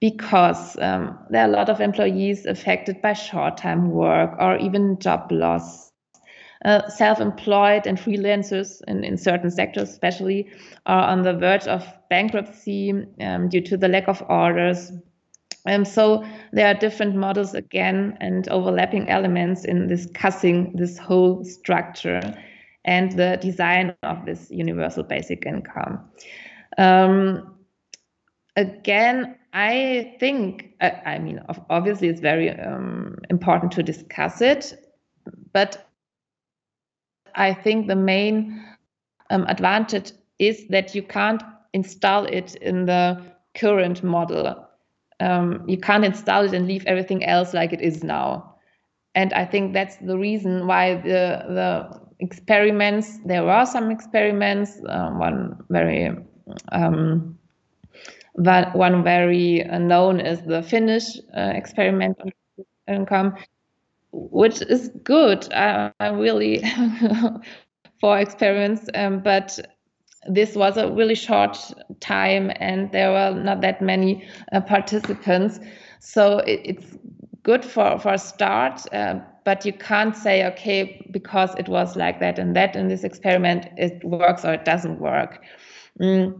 because 0.00 0.76
um, 0.80 1.18
there 1.30 1.42
are 1.42 1.48
a 1.48 1.52
lot 1.52 1.68
of 1.68 1.80
employees 1.80 2.46
affected 2.46 3.02
by 3.02 3.12
short 3.12 3.56
time 3.56 3.90
work 3.90 4.34
or 4.38 4.56
even 4.58 4.98
job 4.98 5.30
loss. 5.32 5.87
Uh, 6.64 6.88
self 6.88 7.20
employed 7.20 7.86
and 7.86 7.98
freelancers 7.98 8.82
in, 8.88 9.04
in 9.04 9.16
certain 9.16 9.50
sectors, 9.50 9.90
especially, 9.90 10.48
are 10.86 11.08
on 11.08 11.22
the 11.22 11.32
verge 11.32 11.66
of 11.68 11.86
bankruptcy 12.10 12.92
um, 13.20 13.48
due 13.48 13.60
to 13.60 13.76
the 13.76 13.86
lack 13.86 14.08
of 14.08 14.22
orders, 14.28 14.92
um, 15.68 15.84
so 15.84 16.24
there 16.52 16.66
are 16.66 16.74
different 16.74 17.14
models 17.14 17.54
again 17.54 18.16
and 18.20 18.48
overlapping 18.48 19.08
elements 19.08 19.64
in 19.64 19.86
discussing 19.86 20.72
this 20.74 20.96
whole 20.96 21.44
structure 21.44 22.20
and 22.84 23.12
the 23.12 23.38
design 23.42 23.94
of 24.02 24.24
this 24.24 24.50
universal 24.50 25.02
basic 25.02 25.44
income. 25.44 26.00
Um, 26.78 27.56
again, 28.56 29.36
I 29.52 30.16
think, 30.20 30.70
I, 30.80 30.90
I, 31.04 31.18
mean, 31.18 31.40
obviously 31.68 32.08
it's 32.08 32.20
very 32.20 32.50
um, 32.50 33.18
important 33.28 33.72
to 33.72 33.82
discuss 33.82 34.40
it, 34.40 34.74
but 35.52 35.87
I 37.34 37.54
think 37.54 37.86
the 37.86 37.96
main 37.96 38.64
um, 39.30 39.44
advantage 39.48 40.12
is 40.38 40.66
that 40.68 40.94
you 40.94 41.02
can't 41.02 41.42
install 41.72 42.24
it 42.24 42.54
in 42.56 42.86
the 42.86 43.22
current 43.54 44.02
model 44.02 44.68
um, 45.20 45.64
you 45.66 45.78
can't 45.78 46.04
install 46.04 46.44
it 46.44 46.52
and 46.52 46.66
leave 46.66 46.84
everything 46.86 47.24
else 47.24 47.54
like 47.54 47.72
it 47.72 47.80
is 47.80 48.04
now. 48.04 48.54
And 49.14 49.32
I 49.32 49.44
think 49.44 49.72
that's 49.72 49.96
the 49.96 50.16
reason 50.16 50.66
why 50.66 50.96
the 50.96 51.44
the 51.48 52.00
experiments 52.20 53.18
there 53.24 53.44
were 53.44 53.64
some 53.66 53.90
experiments. 53.90 54.78
Uh, 54.88 55.10
one 55.10 55.56
very 55.70 56.10
um, 56.70 57.38
one 58.34 59.02
very 59.02 59.64
known 59.64 60.20
is 60.20 60.40
the 60.42 60.62
Finnish 60.62 61.18
uh, 61.36 61.52
experiment 61.54 62.16
on 62.20 62.30
income, 62.86 63.34
which 64.12 64.62
is 64.62 64.90
good. 65.04 65.52
I, 65.52 65.92
I 66.00 66.08
really 66.08 66.62
for 68.00 68.18
experience, 68.18 68.88
um, 68.94 69.20
but 69.20 69.58
this 70.28 70.54
was 70.54 70.76
a 70.76 70.90
really 70.90 71.14
short 71.14 71.58
time 72.00 72.52
and 72.56 72.90
there 72.92 73.10
were 73.10 73.40
not 73.40 73.60
that 73.60 73.80
many 73.80 74.26
uh, 74.52 74.60
participants. 74.60 75.58
So 76.00 76.38
it, 76.38 76.60
it's 76.64 76.98
good 77.42 77.64
for, 77.64 77.98
for 77.98 78.12
a 78.14 78.18
start, 78.18 78.82
uh, 78.92 79.20
but 79.44 79.64
you 79.64 79.72
can't 79.72 80.16
say, 80.16 80.46
okay, 80.46 81.06
because 81.10 81.54
it 81.56 81.68
was 81.68 81.96
like 81.96 82.20
that 82.20 82.38
and 82.38 82.54
that 82.56 82.76
in 82.76 82.88
this 82.88 83.04
experiment, 83.04 83.66
it 83.76 84.02
works 84.04 84.44
or 84.44 84.52
it 84.52 84.64
doesn't 84.64 85.00
work. 85.00 85.42
Mm. 86.00 86.38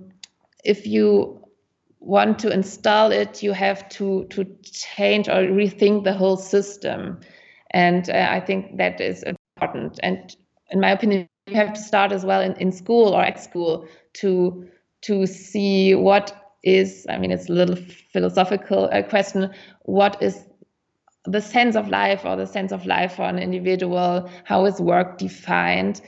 If 0.64 0.86
you 0.86 1.42
want 2.00 2.38
to 2.40 2.50
install 2.50 3.10
it, 3.10 3.42
you 3.42 3.52
have 3.52 3.88
to, 3.90 4.26
to 4.30 4.44
change 4.62 5.28
or 5.28 5.44
rethink 5.46 6.04
the 6.04 6.12
whole 6.12 6.36
system. 6.36 7.20
And 7.70 8.08
uh, 8.10 8.28
I 8.30 8.40
think 8.40 8.76
that 8.76 9.00
is 9.00 9.22
important. 9.22 10.00
And 10.02 10.34
in 10.70 10.80
my 10.80 10.90
opinion, 10.90 11.28
you 11.46 11.54
have 11.56 11.74
to 11.74 11.80
start 11.80 12.12
as 12.12 12.24
well 12.24 12.40
in, 12.40 12.54
in 12.56 12.72
school 12.72 13.14
or 13.14 13.22
at 13.22 13.42
school 13.42 13.86
to 14.14 14.68
to 15.00 15.26
see 15.26 15.94
what 15.94 16.52
is 16.64 17.06
i 17.08 17.16
mean 17.16 17.30
it's 17.30 17.48
a 17.48 17.52
little 17.52 17.76
philosophical 18.12 18.90
uh, 18.92 19.00
question 19.00 19.48
what 19.84 20.20
is 20.20 20.44
the 21.28 21.40
sense 21.40 21.76
of 21.76 21.88
life 21.88 22.24
or 22.24 22.36
the 22.36 22.46
sense 22.46 22.72
of 22.72 22.86
life 22.86 23.16
for 23.16 23.22
an 23.22 23.38
individual? 23.38 24.30
How 24.44 24.64
is 24.64 24.80
work 24.80 25.18
defined? 25.18 26.00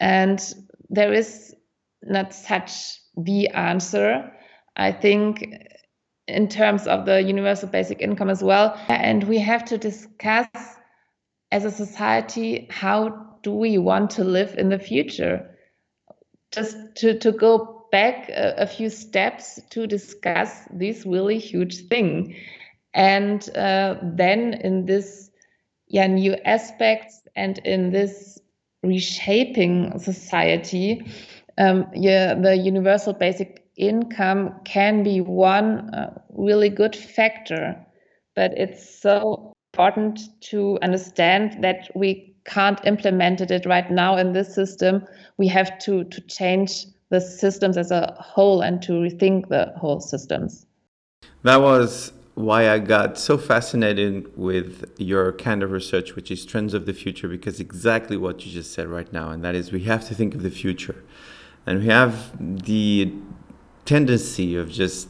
And 0.00 0.40
there 0.88 1.12
is 1.12 1.54
not 2.02 2.34
such 2.34 3.00
the 3.16 3.48
answer. 3.48 4.32
I 4.76 4.92
think 4.92 5.46
in 6.26 6.48
terms 6.48 6.86
of 6.86 7.04
the 7.04 7.22
universal 7.22 7.68
basic 7.68 8.00
income 8.00 8.30
as 8.30 8.42
well. 8.42 8.78
And 8.88 9.24
we 9.24 9.38
have 9.38 9.64
to 9.66 9.78
discuss 9.78 10.48
as 11.52 11.64
a 11.64 11.70
society 11.70 12.66
how 12.70 13.32
do 13.42 13.52
we 13.52 13.78
want 13.78 14.10
to 14.10 14.24
live 14.24 14.56
in 14.56 14.68
the 14.68 14.78
future? 14.78 15.56
Just 16.50 16.76
to, 16.96 17.18
to 17.18 17.32
go 17.32 17.86
back 17.90 18.28
a, 18.28 18.54
a 18.58 18.66
few 18.66 18.88
steps 18.88 19.60
to 19.70 19.86
discuss 19.86 20.66
this 20.72 21.04
really 21.04 21.38
huge 21.38 21.88
thing. 21.88 22.36
And 22.94 23.48
uh, 23.56 23.96
then 24.02 24.54
in 24.54 24.86
this 24.86 25.30
yeah, 25.88 26.06
new 26.06 26.34
aspects 26.44 27.20
and 27.36 27.58
in 27.58 27.90
this 27.90 28.38
reshaping 28.82 29.98
society, 29.98 31.04
um, 31.58 31.86
yeah, 31.94 32.34
the 32.34 32.56
universal 32.56 33.12
basic 33.12 33.66
income 33.76 34.60
can 34.64 35.02
be 35.02 35.20
one 35.20 35.90
uh, 35.94 36.18
really 36.30 36.70
good 36.70 36.96
factor. 36.96 37.84
But 38.34 38.52
it's 38.56 39.00
so 39.00 39.51
important 39.72 40.20
to 40.42 40.78
understand 40.82 41.64
that 41.64 41.90
we 41.94 42.34
can't 42.44 42.78
implement 42.84 43.40
it 43.40 43.64
right 43.64 43.90
now 43.90 44.18
in 44.18 44.34
this 44.34 44.54
system. 44.54 45.02
We 45.38 45.48
have 45.48 45.78
to 45.80 46.04
to 46.04 46.20
change 46.22 46.84
the 47.08 47.20
systems 47.20 47.78
as 47.78 47.90
a 47.90 48.14
whole 48.18 48.60
and 48.60 48.82
to 48.82 48.92
rethink 48.92 49.48
the 49.48 49.72
whole 49.76 50.00
systems. 50.00 50.66
That 51.42 51.62
was 51.62 52.12
why 52.34 52.70
I 52.70 52.80
got 52.80 53.18
so 53.18 53.38
fascinated 53.38 54.36
with 54.36 54.90
your 54.98 55.32
kind 55.32 55.62
of 55.62 55.70
research, 55.70 56.16
which 56.16 56.30
is 56.30 56.44
Trends 56.44 56.74
of 56.74 56.84
the 56.84 56.92
Future, 56.92 57.28
because 57.28 57.58
exactly 57.58 58.18
what 58.18 58.44
you 58.44 58.52
just 58.52 58.72
said 58.74 58.88
right 58.88 59.10
now, 59.10 59.30
and 59.30 59.42
that 59.42 59.54
is 59.54 59.72
we 59.72 59.84
have 59.84 60.06
to 60.08 60.14
think 60.14 60.34
of 60.34 60.42
the 60.42 60.50
future. 60.50 61.02
And 61.66 61.78
we 61.78 61.86
have 61.86 62.14
the 62.64 63.12
tendency 63.84 64.54
of 64.56 64.70
just 64.70 65.08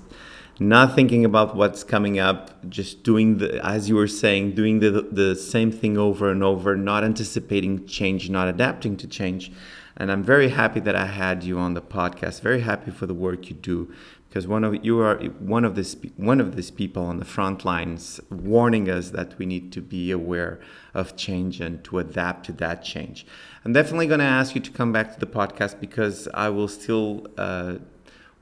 not 0.68 0.94
thinking 0.94 1.24
about 1.24 1.56
what's 1.56 1.84
coming 1.84 2.18
up, 2.18 2.68
just 2.68 3.02
doing 3.02 3.38
the, 3.38 3.64
as 3.64 3.88
you 3.88 3.96
were 3.96 4.08
saying, 4.08 4.54
doing 4.54 4.80
the, 4.80 4.90
the 4.90 5.34
same 5.36 5.70
thing 5.70 5.96
over 5.96 6.30
and 6.30 6.42
over, 6.42 6.76
not 6.76 7.04
anticipating 7.04 7.86
change, 7.86 8.28
not 8.30 8.48
adapting 8.48 8.96
to 8.98 9.06
change. 9.06 9.52
And 9.96 10.10
I'm 10.10 10.22
very 10.22 10.48
happy 10.48 10.80
that 10.80 10.96
I 10.96 11.06
had 11.06 11.44
you 11.44 11.58
on 11.58 11.74
the 11.74 11.82
podcast. 11.82 12.40
Very 12.40 12.60
happy 12.60 12.90
for 12.90 13.06
the 13.06 13.14
work 13.14 13.48
you 13.48 13.54
do 13.54 13.92
because 14.32 14.46
one 14.46 14.64
of 14.64 14.82
you 14.82 14.98
are 14.98 15.16
one 15.40 15.62
of 15.62 15.74
this 15.74 15.94
one 16.16 16.40
of 16.40 16.56
these 16.56 16.70
people 16.70 17.04
on 17.04 17.18
the 17.18 17.24
front 17.24 17.66
lines 17.66 18.18
warning 18.30 18.88
us 18.88 19.10
that 19.10 19.36
we 19.38 19.44
need 19.44 19.70
to 19.70 19.82
be 19.82 20.10
aware 20.10 20.58
of 20.94 21.14
change 21.16 21.60
and 21.60 21.84
to 21.84 21.98
adapt 21.98 22.46
to 22.46 22.52
that 22.52 22.82
change. 22.82 23.26
I'm 23.62 23.74
definitely 23.74 24.06
going 24.06 24.20
to 24.20 24.24
ask 24.24 24.54
you 24.54 24.62
to 24.62 24.70
come 24.70 24.90
back 24.90 25.12
to 25.12 25.20
the 25.20 25.26
podcast 25.26 25.78
because 25.80 26.28
I 26.32 26.48
will 26.48 26.68
still 26.68 27.26
uh, 27.36 27.74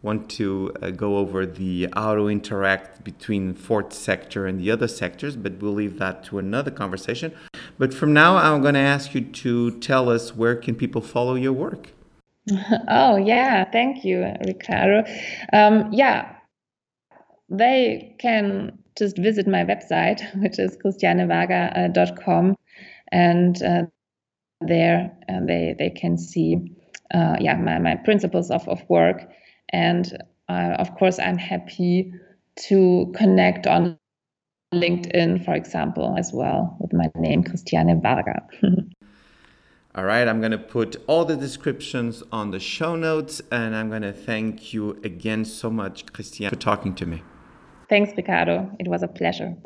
want 0.02 0.30
to 0.30 0.72
uh, 0.80 0.90
go 0.90 1.18
over 1.18 1.44
the 1.44 1.86
auto 1.88 2.28
interact 2.28 3.04
between 3.04 3.54
fourth 3.54 3.92
sector 3.92 4.46
and 4.46 4.58
the 4.58 4.70
other 4.70 4.88
sectors, 4.88 5.36
but 5.36 5.60
we'll 5.60 5.74
leave 5.74 5.98
that 5.98 6.24
to 6.24 6.38
another 6.38 6.70
conversation. 6.70 7.32
But 7.78 7.92
from 7.92 8.12
now, 8.12 8.36
I'm 8.36 8.62
going 8.62 8.74
to 8.74 8.80
ask 8.80 9.14
you 9.14 9.20
to 9.20 9.78
tell 9.80 10.08
us 10.08 10.34
where 10.34 10.56
can 10.56 10.74
people 10.74 11.02
follow 11.02 11.34
your 11.34 11.52
work. 11.52 11.90
Oh, 12.88 13.16
yeah. 13.16 13.70
Thank 13.70 14.04
you, 14.04 14.24
Ricardo. 14.44 15.04
Um, 15.52 15.92
yeah, 15.92 16.34
they 17.48 18.16
can 18.18 18.78
just 18.98 19.16
visit 19.18 19.46
my 19.46 19.64
website, 19.64 20.20
which 20.42 20.58
is 20.58 20.76
christianevarga.com, 20.84 22.56
and 23.12 23.62
uh, 23.62 23.82
there 24.60 25.12
uh, 25.28 25.40
they 25.44 25.74
they 25.78 25.90
can 25.90 26.18
see 26.18 26.76
uh, 27.14 27.36
yeah 27.40 27.56
my, 27.56 27.78
my 27.78 27.96
principles 27.96 28.50
of, 28.50 28.68
of 28.68 28.82
work 28.88 29.30
and 29.70 30.16
uh, 30.48 30.74
of 30.78 30.94
course 30.96 31.18
i'm 31.18 31.38
happy 31.38 32.12
to 32.56 33.12
connect 33.16 33.66
on 33.66 33.98
linkedin 34.74 35.44
for 35.44 35.54
example 35.54 36.14
as 36.18 36.32
well 36.32 36.76
with 36.80 36.92
my 36.92 37.10
name 37.16 37.42
christiane 37.42 38.00
varga 38.00 38.46
All 39.92 40.04
right, 40.04 40.28
I'm 40.28 40.38
going 40.38 40.52
to 40.52 40.58
put 40.58 40.94
all 41.08 41.24
the 41.24 41.36
descriptions 41.36 42.22
on 42.30 42.52
the 42.52 42.60
show 42.60 42.94
notes, 42.94 43.42
and 43.50 43.74
I'm 43.74 43.88
going 43.88 44.02
to 44.02 44.12
thank 44.12 44.72
you 44.72 45.00
again 45.02 45.44
so 45.44 45.68
much, 45.68 46.06
Christiane, 46.12 46.50
for 46.50 46.56
talking 46.56 46.94
to 46.94 47.06
me. 47.06 47.24
Thanks, 47.88 48.12
Ricardo. 48.16 48.70
It 48.78 48.86
was 48.86 49.02
a 49.02 49.08
pleasure. 49.08 49.56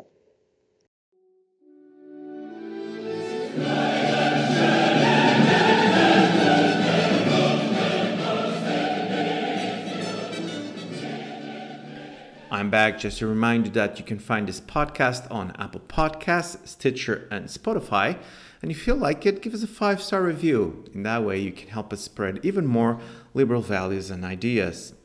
I'm 12.65 12.71
back. 12.71 12.97
Just 12.97 13.21
a 13.21 13.27
reminder 13.27 13.69
that 13.69 13.99
you 13.99 14.03
can 14.03 14.17
find 14.17 14.47
this 14.47 14.59
podcast 14.59 15.29
on 15.29 15.55
Apple 15.59 15.81
Podcasts, 15.81 16.67
Stitcher, 16.67 17.27
and 17.29 17.45
Spotify. 17.45 18.17
And 18.63 18.71
if 18.71 18.87
you 18.87 18.95
like 18.95 19.23
it, 19.27 19.43
give 19.43 19.53
us 19.53 19.61
a 19.61 19.67
five 19.67 20.01
star 20.01 20.23
review. 20.23 20.83
In 20.91 21.03
that 21.03 21.23
way, 21.23 21.39
you 21.39 21.51
can 21.51 21.67
help 21.67 21.93
us 21.93 22.01
spread 22.01 22.39
even 22.41 22.65
more 22.65 22.99
liberal 23.35 23.61
values 23.61 24.09
and 24.09 24.25
ideas. 24.25 24.95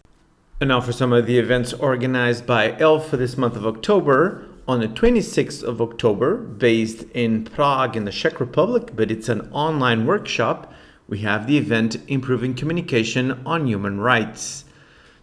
And 0.58 0.68
now 0.68 0.80
for 0.80 0.92
some 0.92 1.12
of 1.12 1.26
the 1.26 1.38
events 1.38 1.74
organized 1.74 2.46
by 2.46 2.78
ELF 2.80 3.06
for 3.10 3.18
this 3.18 3.36
month 3.36 3.56
of 3.56 3.66
October. 3.66 4.48
On 4.66 4.80
the 4.80 4.88
26th 4.88 5.62
of 5.62 5.82
October, 5.82 6.38
based 6.38 7.02
in 7.12 7.44
Prague 7.44 7.94
in 7.94 8.06
the 8.06 8.10
Czech 8.10 8.40
Republic, 8.40 8.92
but 8.96 9.10
it's 9.10 9.28
an 9.28 9.52
online 9.52 10.06
workshop, 10.06 10.72
we 11.08 11.18
have 11.18 11.46
the 11.46 11.58
event 11.58 11.98
Improving 12.08 12.54
Communication 12.54 13.42
on 13.44 13.66
Human 13.66 14.00
Rights. 14.00 14.64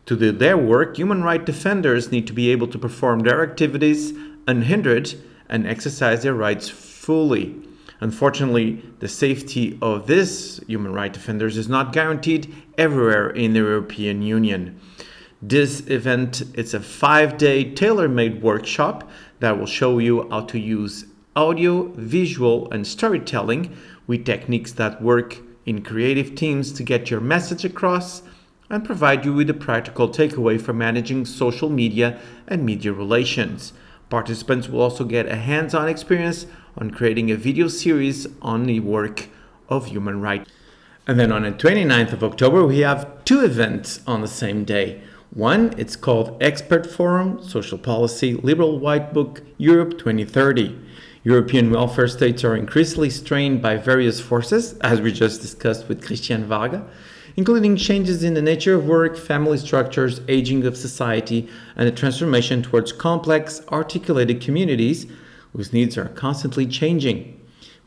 To 0.08 0.16
do 0.16 0.32
their 0.32 0.58
work, 0.58 0.98
human 0.98 1.22
rights 1.22 1.44
defenders 1.46 2.12
need 2.14 2.28
to 2.28 2.34
be 2.34 2.50
able 2.50 2.68
to 2.68 2.80
perform 2.80 3.20
their 3.20 3.44
activities 3.44 4.14
unhindered 4.48 5.14
and 5.50 5.68
exercise 5.68 6.24
their 6.24 6.34
rights 6.34 6.70
fully. 6.70 7.56
Unfortunately, 8.00 8.82
the 9.00 9.10
safety 9.10 9.78
of 9.82 10.08
these 10.08 10.62
human 10.66 10.94
rights 10.94 11.18
defenders 11.18 11.58
is 11.58 11.68
not 11.68 11.92
guaranteed 11.92 12.56
everywhere 12.78 13.30
in 13.32 13.52
the 13.52 13.60
European 13.60 14.22
Union. 14.22 14.80
This 15.42 15.86
event 15.88 16.42
is 16.54 16.74
a 16.74 16.80
five-day 16.80 17.74
tailor-made 17.74 18.42
workshop 18.42 19.10
that 19.42 19.60
will 19.60 19.66
show 19.66 20.00
you 20.00 20.30
how 20.30 20.42
to 20.42 20.58
use 20.58 21.06
audio, 21.36 21.92
visual, 21.96 22.72
and 22.72 22.88
storytelling 22.88 23.76
with 24.08 24.26
techniques 24.26 24.72
that 24.74 25.02
work 25.02 25.38
in 25.66 25.84
creative 25.84 26.34
teams 26.34 26.72
to 26.72 26.84
get 26.84 27.12
your 27.12 27.20
message 27.20 27.66
across 27.66 28.24
and 28.70 28.84
provide 28.84 29.24
you 29.24 29.34
with 29.34 29.50
a 29.50 29.54
practical 29.54 30.10
takeaway 30.10 30.60
for 30.60 30.74
managing 30.74 31.26
social 31.26 31.70
media 31.70 32.20
and 32.48 32.66
media 32.66 32.92
relations. 32.92 33.74
Participants 34.10 34.68
will 34.68 34.82
also 34.82 35.04
get 35.04 35.28
a 35.28 35.36
hands 35.36 35.74
on 35.74 35.88
experience 35.88 36.46
on 36.78 36.92
creating 36.92 37.32
a 37.32 37.36
video 37.36 37.68
series 37.68 38.28
on 38.42 38.64
the 38.64 38.80
work 38.80 39.28
of 39.70 39.88
human 39.88 40.22
rights. 40.22 40.50
And 41.08 41.20
then 41.20 41.32
on 41.32 41.44
the 41.44 41.52
29th 41.52 42.14
of 42.14 42.24
October, 42.24 42.66
we 42.66 42.80
have 42.80 43.24
two 43.24 43.44
events 43.44 44.02
on 44.06 44.22
the 44.22 44.28
same 44.28 44.66
day. 44.66 45.02
One, 45.34 45.74
it's 45.78 45.96
called 45.96 46.38
Expert 46.42 46.86
Forum 46.86 47.42
Social 47.44 47.78
Policy 47.78 48.34
Liberal 48.36 48.80
White 48.80 49.14
Book 49.14 49.42
Europe 49.58 49.98
2030. 49.98 50.78
European 51.24 51.72
welfare 51.72 52.08
states 52.08 52.44
are 52.44 52.56
increasingly 52.56 53.10
strained 53.10 53.62
by 53.62 53.76
various 53.76 54.22
forces, 54.22 54.78
as 54.80 55.02
we 55.02 55.12
just 55.12 55.42
discussed 55.42 55.90
with 55.90 56.06
Christian 56.06 56.46
Varga 56.46 56.88
including 57.38 57.76
changes 57.76 58.24
in 58.24 58.34
the 58.34 58.42
nature 58.42 58.74
of 58.74 58.88
work, 58.88 59.16
family 59.16 59.60
structures, 59.60 60.22
aging 60.28 60.66
of 60.66 60.76
society, 60.76 61.48
and 61.76 61.88
a 61.88 61.92
transformation 61.92 62.64
towards 62.64 62.92
complex, 62.92 63.62
articulated 63.72 64.42
communities 64.42 65.06
whose 65.54 65.72
needs 65.72 65.98
are 65.98 66.10
constantly 66.10 66.66
changing. 66.66 67.34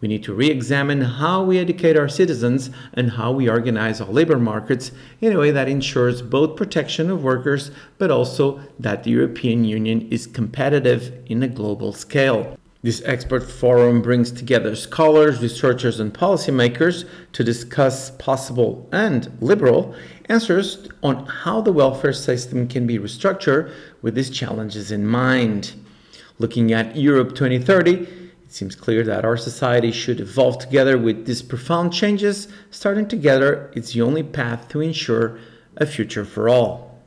We 0.00 0.08
need 0.08 0.22
to 0.24 0.32
re 0.32 0.48
examine 0.48 1.02
how 1.02 1.42
we 1.42 1.58
educate 1.58 1.96
our 1.96 2.08
citizens 2.08 2.70
and 2.94 3.10
how 3.10 3.32
we 3.32 3.50
organize 3.50 4.00
our 4.00 4.08
labor 4.08 4.38
markets 4.38 4.92
in 5.20 5.32
a 5.32 5.38
way 5.38 5.50
that 5.50 5.68
ensures 5.68 6.22
both 6.22 6.56
protection 6.56 7.10
of 7.10 7.22
workers 7.22 7.70
but 7.98 8.10
also 8.10 8.60
that 8.78 9.04
the 9.04 9.10
European 9.10 9.64
Union 9.64 10.08
is 10.10 10.26
competitive 10.26 11.12
in 11.26 11.42
a 11.42 11.48
global 11.48 11.92
scale. 11.92 12.56
This 12.82 13.02
expert 13.04 13.40
forum 13.40 14.00
brings 14.00 14.32
together 14.32 14.74
scholars, 14.74 15.42
researchers, 15.42 16.00
and 16.00 16.14
policymakers 16.14 17.06
to 17.32 17.44
discuss 17.44 18.10
possible 18.12 18.88
and 18.90 19.30
liberal 19.42 19.94
answers 20.30 20.88
on 21.02 21.26
how 21.26 21.60
the 21.60 21.72
welfare 21.72 22.14
system 22.14 22.66
can 22.66 22.86
be 22.86 22.98
restructured 22.98 23.70
with 24.00 24.14
these 24.14 24.30
challenges 24.30 24.90
in 24.90 25.06
mind. 25.06 25.74
Looking 26.38 26.72
at 26.72 26.96
Europe 26.96 27.34
2030, 27.34 27.92
it 27.92 28.08
seems 28.48 28.74
clear 28.74 29.04
that 29.04 29.26
our 29.26 29.36
society 29.36 29.92
should 29.92 30.18
evolve 30.18 30.58
together 30.58 30.96
with 30.96 31.26
these 31.26 31.42
profound 31.42 31.92
changes. 31.92 32.48
Starting 32.70 33.06
together, 33.06 33.70
is 33.74 33.92
the 33.92 34.00
only 34.00 34.22
path 34.22 34.68
to 34.68 34.80
ensure 34.80 35.38
a 35.76 35.84
future 35.84 36.24
for 36.24 36.48
all. 36.48 36.98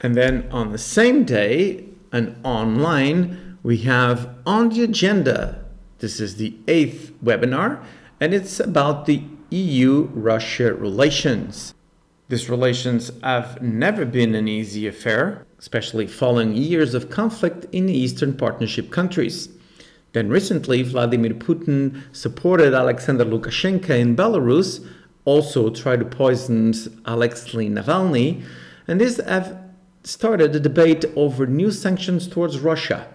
And 0.00 0.14
then 0.14 0.46
on 0.52 0.72
the 0.72 0.78
same 0.78 1.24
day, 1.24 1.86
an 2.12 2.38
online 2.44 3.51
we 3.62 3.78
have 3.78 4.34
on 4.44 4.70
the 4.70 4.82
agenda, 4.82 5.64
this 5.98 6.18
is 6.18 6.36
the 6.36 6.56
eighth 6.66 7.12
webinar, 7.24 7.82
and 8.20 8.34
it's 8.34 8.58
about 8.58 9.06
the 9.06 9.22
EU 9.50 10.08
Russia 10.12 10.74
relations. 10.74 11.74
These 12.28 12.48
relations 12.48 13.10
have 13.22 13.60
never 13.62 14.04
been 14.04 14.34
an 14.34 14.48
easy 14.48 14.86
affair, 14.86 15.46
especially 15.58 16.06
following 16.06 16.54
years 16.54 16.94
of 16.94 17.10
conflict 17.10 17.66
in 17.72 17.86
the 17.86 17.96
Eastern 17.96 18.36
Partnership 18.36 18.90
countries. 18.90 19.48
Then 20.12 20.28
recently, 20.28 20.82
Vladimir 20.82 21.34
Putin 21.34 22.02
supported 22.12 22.74
Alexander 22.74 23.24
Lukashenko 23.24 23.90
in 23.90 24.16
Belarus, 24.16 24.84
also 25.24 25.70
tried 25.70 26.00
to 26.00 26.04
poison 26.04 26.74
Alexei 27.04 27.68
Navalny, 27.68 28.42
and 28.88 29.00
this 29.00 29.18
have 29.18 29.58
started 30.02 30.56
a 30.56 30.60
debate 30.60 31.04
over 31.14 31.46
new 31.46 31.70
sanctions 31.70 32.26
towards 32.26 32.58
Russia. 32.58 33.11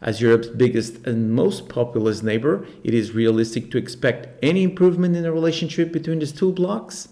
As 0.00 0.20
Europe's 0.20 0.48
biggest 0.48 1.06
and 1.06 1.32
most 1.32 1.68
populous 1.68 2.22
neighbor, 2.22 2.66
it 2.84 2.94
is 2.94 3.12
realistic 3.12 3.70
to 3.70 3.78
expect 3.78 4.28
any 4.42 4.62
improvement 4.62 5.16
in 5.16 5.24
the 5.24 5.32
relationship 5.32 5.92
between 5.92 6.20
these 6.20 6.32
two 6.32 6.52
blocs. 6.52 7.08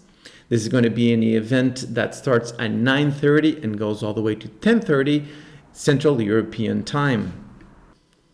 This 0.49 0.61
is 0.61 0.69
going 0.69 0.85
to 0.85 0.89
be 0.89 1.11
an 1.11 1.23
event 1.23 1.93
that 1.93 2.15
starts 2.15 2.51
at 2.53 2.71
9:30 2.71 3.63
and 3.63 3.77
goes 3.77 4.01
all 4.01 4.13
the 4.13 4.21
way 4.21 4.35
to 4.35 4.47
10:30 4.47 5.25
Central 5.73 6.21
European 6.21 6.83
Time. 6.83 7.33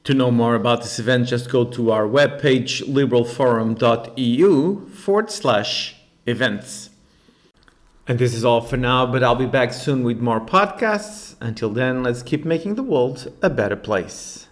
To 0.03 0.13
know 0.13 0.31
more 0.31 0.55
about 0.55 0.81
this 0.81 0.99
event, 0.99 1.27
just 1.27 1.49
go 1.49 1.65
to 1.65 1.91
our 1.91 2.05
webpage 2.05 2.83
liberalforum.eu 2.87 4.89
forward 4.89 5.31
slash 5.31 5.95
events. 6.25 6.89
And 8.05 8.19
this 8.19 8.33
is 8.33 8.43
all 8.43 8.59
for 8.59 8.75
now, 8.75 9.05
but 9.05 9.23
I'll 9.23 9.33
be 9.33 9.45
back 9.45 9.71
soon 9.71 10.03
with 10.03 10.19
more 10.19 10.41
podcasts. 10.41 11.35
Until 11.39 11.69
then, 11.69 12.03
let's 12.03 12.21
keep 12.21 12.43
making 12.43 12.75
the 12.75 12.83
world 12.83 13.31
a 13.41 13.49
better 13.49 13.77
place. 13.77 14.47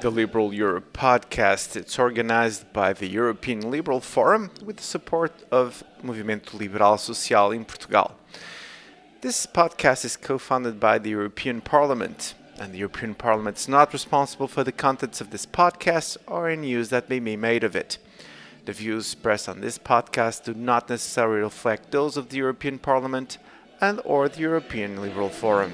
The 0.00 0.10
Liberal 0.10 0.52
Europe 0.52 0.92
podcast. 0.92 1.76
It's 1.76 2.00
organized 2.00 2.72
by 2.72 2.92
the 2.92 3.06
European 3.06 3.70
Liberal 3.70 4.00
Forum 4.00 4.50
with 4.64 4.78
the 4.78 4.82
support 4.82 5.44
of 5.52 5.84
Movimento 6.02 6.58
Liberal 6.58 6.98
Social 6.98 7.52
in 7.52 7.64
Portugal. 7.64 8.16
This 9.24 9.46
podcast 9.46 10.04
is 10.04 10.18
co 10.18 10.36
funded 10.36 10.78
by 10.78 10.98
the 10.98 11.08
European 11.08 11.62
Parliament, 11.62 12.34
and 12.60 12.74
the 12.74 12.78
European 12.80 13.14
Parliament 13.14 13.56
is 13.56 13.66
not 13.66 13.94
responsible 13.94 14.48
for 14.48 14.62
the 14.62 14.70
contents 14.70 15.18
of 15.22 15.30
this 15.30 15.46
podcast 15.46 16.18
or 16.26 16.46
any 16.46 16.68
use 16.68 16.90
that 16.90 17.08
may 17.08 17.20
be 17.20 17.34
made 17.34 17.64
of 17.64 17.74
it. 17.74 17.96
The 18.66 18.74
views 18.74 19.14
expressed 19.14 19.48
on 19.48 19.62
this 19.62 19.78
podcast 19.78 20.44
do 20.44 20.52
not 20.52 20.90
necessarily 20.90 21.40
reflect 21.40 21.90
those 21.90 22.18
of 22.18 22.28
the 22.28 22.36
European 22.36 22.78
Parliament 22.78 23.38
and 23.80 23.98
or 24.04 24.28
the 24.28 24.40
European 24.40 25.00
Liberal 25.00 25.30
Forum. 25.30 25.72